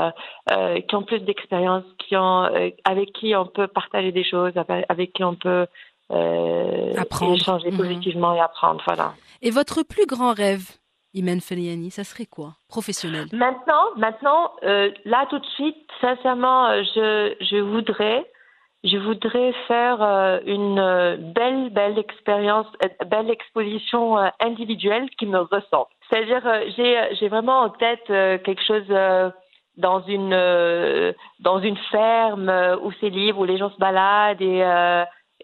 euh, 0.52 0.80
qui 0.88 0.96
ont 0.96 1.04
plus 1.04 1.20
d'expérience, 1.20 1.84
qui 2.00 2.16
ont, 2.18 2.50
avec 2.86 3.12
qui 3.14 3.36
on 3.36 3.46
peut 3.46 3.68
partager 3.68 4.12
des 4.12 4.24
choses, 4.24 4.54
avec, 4.56 4.86
avec 4.90 5.12
qui 5.14 5.24
on 5.24 5.36
peut 5.36 5.68
Apprendre. 6.98 7.36
échanger 7.36 7.70
Mhm. 7.72 7.78
positivement 7.78 8.34
et 8.34 8.40
apprendre. 8.40 8.82
Voilà. 8.88 9.14
Et 9.42 9.52
votre 9.52 9.84
plus 9.84 10.06
grand 10.08 10.34
rêve, 10.34 10.66
Imen 11.14 11.42
Feliani, 11.42 11.90
ça 11.90 12.04
serait 12.04 12.26
quoi 12.26 12.54
Professionnel? 12.68 13.28
Maintenant, 13.34 13.96
maintenant, 13.98 14.52
euh, 14.64 14.92
là 15.06 15.26
tout 15.30 15.40
de 15.40 15.46
suite, 15.46 15.78
sincèrement, 16.02 16.68
euh, 16.68 16.84
je, 16.84 17.36
je 17.42 17.58
voudrais, 17.58 18.30
je 18.84 18.98
voudrais 18.98 19.54
faire 19.68 20.02
euh, 20.04 20.40
une 20.46 21.32
belle, 21.34 21.72
belle 21.72 21.98
expérience, 21.98 22.68
belle 23.08 23.30
exposition 23.32 24.18
individuelle 24.40 25.10
qui 25.18 25.26
me 25.26 25.40
ressemble. 25.40 25.90
C'est-à-dire, 26.10 26.44
j'ai, 27.20 27.28
vraiment 27.28 27.62
en 27.62 27.70
tête 27.70 28.06
quelque 28.08 28.64
chose. 28.64 28.88
dans 29.78 30.02
une 30.08 31.16
dans 31.40 31.60
une 31.60 31.78
ferme 31.90 32.52
où 32.84 32.92
c'est 33.00 33.10
libre 33.10 33.40
où 33.40 33.46
les 33.46 33.58
gens 33.58 33.72
se 33.72 33.78
baladent 33.78 34.42
et 34.42 34.62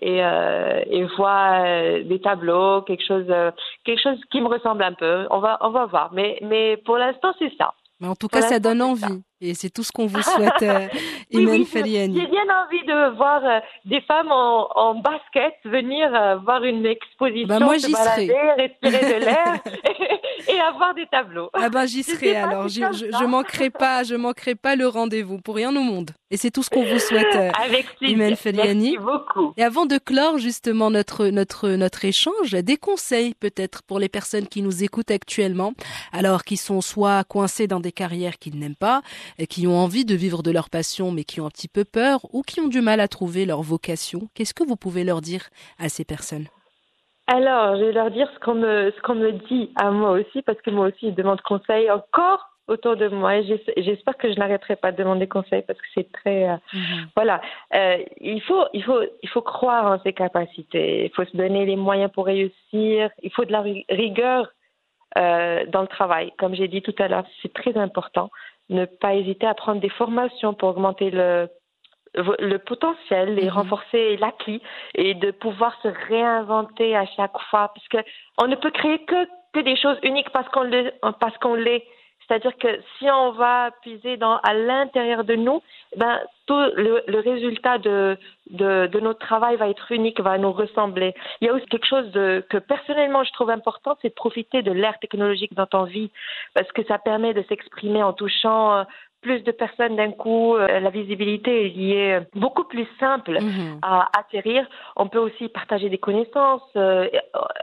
et, 0.01 0.23
euh, 0.23 0.81
et 0.87 1.03
voient 1.17 1.63
euh, 1.65 2.03
des 2.03 2.19
tableaux 2.19 2.81
quelque 2.81 3.05
chose 3.05 3.25
euh, 3.29 3.51
quelque 3.85 4.01
chose 4.01 4.19
qui 4.31 4.41
me 4.41 4.47
ressemble 4.47 4.83
un 4.83 4.93
peu. 4.93 5.27
On 5.29 5.39
va 5.39 5.57
on 5.61 5.69
va 5.69 5.85
voir. 5.85 6.11
Mais 6.13 6.37
mais 6.41 6.77
pour 6.77 6.97
l'instant 6.97 7.33
c'est 7.39 7.51
ça. 7.57 7.73
Mais 7.99 8.07
en 8.07 8.15
tout 8.15 8.27
Pour 8.27 8.41
cas, 8.41 8.47
ça 8.47 8.59
donne 8.59 8.81
envie. 8.81 9.23
Et 9.41 9.53
c'est 9.53 9.69
tout 9.69 9.83
ce 9.83 9.91
qu'on 9.91 10.05
vous 10.07 10.21
souhaite, 10.35 10.61
euh, 10.61 10.87
Imen 11.31 11.59
oui, 11.59 11.65
Feliani. 11.65 12.15
J'ai 12.19 12.27
bien 12.27 12.43
envie 12.43 12.85
de 12.85 13.15
voir 13.17 13.41
euh, 13.43 13.59
des 13.85 14.01
femmes 14.01 14.31
en, 14.31 14.69
en 14.75 14.95
basket 14.95 15.53
venir 15.65 16.09
euh, 16.13 16.37
voir 16.37 16.63
une 16.63 16.85
exposition, 16.85 17.47
Bah, 17.47 17.59
moi, 17.59 17.77
se 17.77 17.91
balader, 17.91 18.33
respirer 18.57 19.19
de 19.19 19.19
l'air 19.25 19.59
et, 20.47 20.59
avoir 20.59 20.93
des 20.95 21.05
tableaux. 21.07 21.49
Ah 21.53 21.69
ben 21.69 21.85
j'y 21.85 22.01
serai 22.03 22.35
alors, 22.35 22.69
si 22.69 22.81
je, 22.93 23.05
je 23.11 23.25
manquerai 23.25 23.69
pas, 23.69 24.03
je 24.03 24.15
manquerai 24.15 24.55
pas 24.55 24.75
le 24.75 24.87
rendez-vous 24.87 25.39
pour 25.39 25.55
rien 25.55 25.75
au 25.75 25.81
monde. 25.81 26.11
Et 26.31 26.37
c'est 26.37 26.49
tout 26.51 26.63
ce 26.63 26.69
qu'on 26.69 26.83
vous 26.83 26.99
souhaite. 26.99 27.35
euh, 27.35 27.51
Avec. 27.63 27.85
Imen 28.01 28.35
Feliani. 28.35 28.91
Merci 28.93 28.97
beaucoup. 28.97 29.53
Et 29.57 29.63
avant 29.63 29.85
de 29.85 29.97
clore 29.97 30.37
justement 30.37 30.89
notre 30.89 31.27
notre 31.27 31.69
notre 31.71 32.03
échange, 32.05 32.51
des 32.51 32.77
conseils 32.77 33.33
peut-être 33.35 33.83
pour 33.83 33.99
les 33.99 34.09
personnes 34.09 34.47
qui 34.47 34.61
nous 34.61 34.83
écoutent 34.83 35.11
actuellement, 35.11 35.73
alors 36.13 36.43
qui 36.43 36.57
sont 36.57 36.81
soit 36.81 37.23
coincées 37.25 37.67
dans 37.67 37.79
des 37.79 37.91
carrières 37.91 38.37
qu'ils 38.39 38.57
n'aiment 38.57 38.75
pas, 38.75 39.01
qui 39.49 39.67
ont 39.67 39.77
envie 39.77 40.05
de 40.05 40.15
vivre 40.15 40.43
de 40.43 40.51
leur 40.51 40.69
passion 40.69 41.11
mais 41.11 41.23
qui 41.23 41.41
ont 41.41 41.45
un 41.45 41.49
petit 41.49 41.67
peu 41.67 41.85
peur 41.85 42.21
ou 42.33 42.41
qui 42.41 42.59
ont 42.61 42.67
du 42.67 42.81
mal 42.81 42.99
à 42.99 43.07
trouver 43.07 43.45
leur 43.45 43.61
vocation. 43.61 44.27
Qu'est-ce 44.33 44.53
que 44.53 44.63
vous 44.63 44.75
pouvez 44.75 45.03
leur 45.03 45.21
dire 45.21 45.49
à 45.79 45.89
ces 45.89 46.05
personnes? 46.05 46.45
Alors, 47.27 47.75
je 47.77 47.85
vais 47.85 47.91
leur 47.91 48.11
dire 48.11 48.29
ce 48.35 48.39
qu'on 48.39 48.53
me, 48.53 48.91
ce 48.95 49.01
qu'on 49.01 49.15
me 49.15 49.31
dit 49.31 49.71
à 49.75 49.89
moi 49.89 50.11
aussi, 50.11 50.43
parce 50.43 50.61
que 50.61 50.69
moi 50.69 50.87
aussi, 50.87 51.07
ils 51.07 51.15
demandent 51.15 51.41
conseil 51.41 51.89
encore 51.89 52.51
autour 52.67 52.95
de 52.95 53.07
moi. 53.07 53.37
Et 53.37 53.61
j'espère 53.77 54.15
que 54.17 54.31
je 54.31 54.37
n'arrêterai 54.37 54.75
pas 54.75 54.91
de 54.91 54.97
demander 54.97 55.27
conseil 55.27 55.63
parce 55.63 55.79
que 55.79 55.87
c'est 55.95 56.11
très, 56.11 56.49
euh, 56.49 56.57
voilà. 57.15 57.41
Euh, 57.75 57.97
il 58.21 58.41
faut, 58.43 58.65
il 58.73 58.83
faut, 58.83 59.01
il 59.23 59.29
faut 59.29 59.41
croire 59.41 59.85
en 59.87 59.99
ses 60.03 60.13
capacités. 60.13 61.05
Il 61.05 61.11
faut 61.15 61.25
se 61.25 61.35
donner 61.35 61.65
les 61.65 61.75
moyens 61.75 62.11
pour 62.11 62.27
réussir. 62.27 63.09
Il 63.23 63.31
faut 63.31 63.45
de 63.45 63.51
la 63.51 63.61
ri- 63.61 63.85
rigueur 63.89 64.51
euh, 65.17 65.65
dans 65.67 65.81
le 65.81 65.87
travail. 65.87 66.31
Comme 66.37 66.53
j'ai 66.53 66.67
dit 66.67 66.83
tout 66.83 66.95
à 66.99 67.07
l'heure, 67.07 67.25
c'est 67.41 67.53
très 67.53 67.75
important 67.75 68.29
ne 68.69 68.85
pas 68.85 69.15
hésiter 69.15 69.47
à 69.47 69.53
prendre 69.53 69.81
des 69.81 69.89
formations 69.89 70.53
pour 70.53 70.69
augmenter 70.69 71.11
le, 71.11 71.49
le 72.15 72.57
potentiel 72.57 73.39
et 73.39 73.45
mhm. 73.45 73.49
renforcer 73.49 74.17
l'acquis 74.17 74.61
et 74.95 75.13
de 75.13 75.31
pouvoir 75.31 75.77
se 75.81 75.89
réinventer 76.07 76.95
à 76.95 77.05
chaque 77.05 77.37
fois 77.49 77.71
parce 77.73 77.87
que 77.89 77.97
on 78.37 78.47
ne 78.47 78.55
peut 78.55 78.71
créer 78.71 78.99
que, 79.05 79.25
que 79.53 79.59
des 79.59 79.75
choses 79.75 79.97
uniques 80.03 80.29
parce 80.31 80.47
qu'on 80.49 80.69
parce 81.19 81.37
qu'on 81.37 81.55
l'est 81.55 81.85
c'est-à-dire 82.27 82.57
que 82.57 82.67
si 82.97 83.09
on 83.09 83.31
va 83.31 83.71
puiser 83.81 84.17
dans, 84.17 84.37
à 84.37 84.53
l'intérieur 84.53 85.23
de 85.23 85.35
nous, 85.35 85.61
ben, 85.95 86.19
tout 86.47 86.59
le, 86.75 87.03
le 87.07 87.19
résultat 87.19 87.77
de, 87.77 88.17
de, 88.49 88.87
de, 88.87 88.99
notre 88.99 89.19
travail 89.19 89.55
va 89.57 89.69
être 89.69 89.91
unique, 89.91 90.19
va 90.19 90.37
nous 90.37 90.51
ressembler. 90.51 91.13
Il 91.41 91.47
y 91.47 91.49
a 91.49 91.53
aussi 91.53 91.65
quelque 91.67 91.87
chose 91.87 92.11
de, 92.11 92.45
que 92.49 92.57
personnellement 92.57 93.23
je 93.23 93.31
trouve 93.33 93.49
important, 93.49 93.97
c'est 94.01 94.09
de 94.09 94.13
profiter 94.13 94.61
de 94.61 94.71
l'ère 94.71 94.99
technologique 94.99 95.53
dans 95.53 95.67
ton 95.67 95.83
vie, 95.83 96.11
parce 96.53 96.71
que 96.71 96.83
ça 96.85 96.97
permet 96.97 97.33
de 97.33 97.43
s'exprimer 97.43 98.03
en 98.03 98.13
touchant 98.13 98.73
euh, 98.73 98.83
plus 99.21 99.41
de 99.41 99.51
personnes 99.51 99.95
d'un 99.95 100.11
coup, 100.11 100.55
euh, 100.55 100.79
la 100.79 100.89
visibilité 100.91 101.65
est 101.65 102.19
beaucoup 102.37 102.63
plus 102.63 102.87
simple 102.99 103.39
mhm. 103.41 103.79
à 103.81 104.07
atterrir. 104.17 104.67
On 104.95 105.07
peut 105.07 105.17
aussi 105.19 105.49
partager 105.49 105.89
des 105.89 105.97
connaissances, 105.97 106.61
euh, 106.75 107.07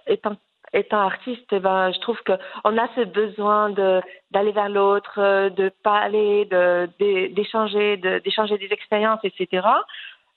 étant 0.08 0.36
étant 0.72 1.00
artiste, 1.00 1.46
eh 1.52 1.60
ben, 1.60 1.92
je 1.92 2.00
trouve 2.00 2.18
qu'on 2.24 2.78
a 2.78 2.88
ce 2.96 3.04
besoin 3.04 3.70
de 3.70 4.00
d'aller 4.30 4.52
vers 4.52 4.68
l'autre, 4.68 5.18
euh, 5.18 5.50
de 5.50 5.70
parler, 5.82 6.46
de 6.46 6.88
d'échanger, 7.34 7.96
d'échanger 8.24 8.58
des 8.58 8.72
expériences, 8.72 9.20
etc. 9.24 9.66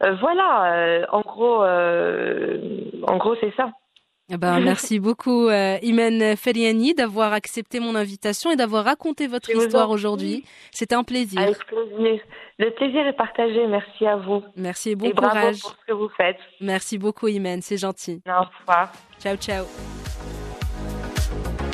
Euh, 0.04 0.14
voilà, 0.20 0.74
euh, 0.74 1.06
en 1.12 1.22
gros, 1.22 1.64
en 1.64 3.18
gros, 3.18 3.36
c'est 3.40 3.54
ça. 3.56 3.72
Eh 4.30 4.38
ben, 4.38 4.60
merci 4.60 5.00
beaucoup, 5.08 5.50
Imen 5.50 6.36
Feriani, 6.36 6.96
d'avoir 6.96 7.32
accepté 7.32 7.80
mon 7.80 7.96
invitation 7.96 8.52
et 8.52 8.56
d'avoir 8.56 8.84
raconté 8.84 9.28
votre 9.28 9.50
histoire 9.52 9.90
aujourd'hui. 9.90 10.44
C'était 10.72 10.96
un 10.96 11.04
plaisir. 11.04 11.40
Avec 11.40 11.64
plaisir. 11.66 12.22
Le 12.58 12.72
plaisir 12.72 13.06
est 13.06 13.14
partagé. 13.14 13.68
Merci 13.68 14.06
à 14.08 14.16
vous. 14.16 14.42
Merci 14.56 14.92
et 14.92 14.96
bon 14.96 15.08
et 15.08 15.12
courage. 15.12 15.34
Bravo 15.34 15.60
pour 15.62 15.72
ce 15.72 15.86
que 15.86 15.94
vous 15.94 16.10
faites. 16.10 16.40
Merci 16.60 16.98
beaucoup, 16.98 17.28
Imen. 17.28 17.62
C'est 17.62 17.78
gentil. 17.78 18.22
Au 18.28 18.44
revoir. 18.60 18.92
Ciao, 19.20 19.36
ciao. 19.38 19.66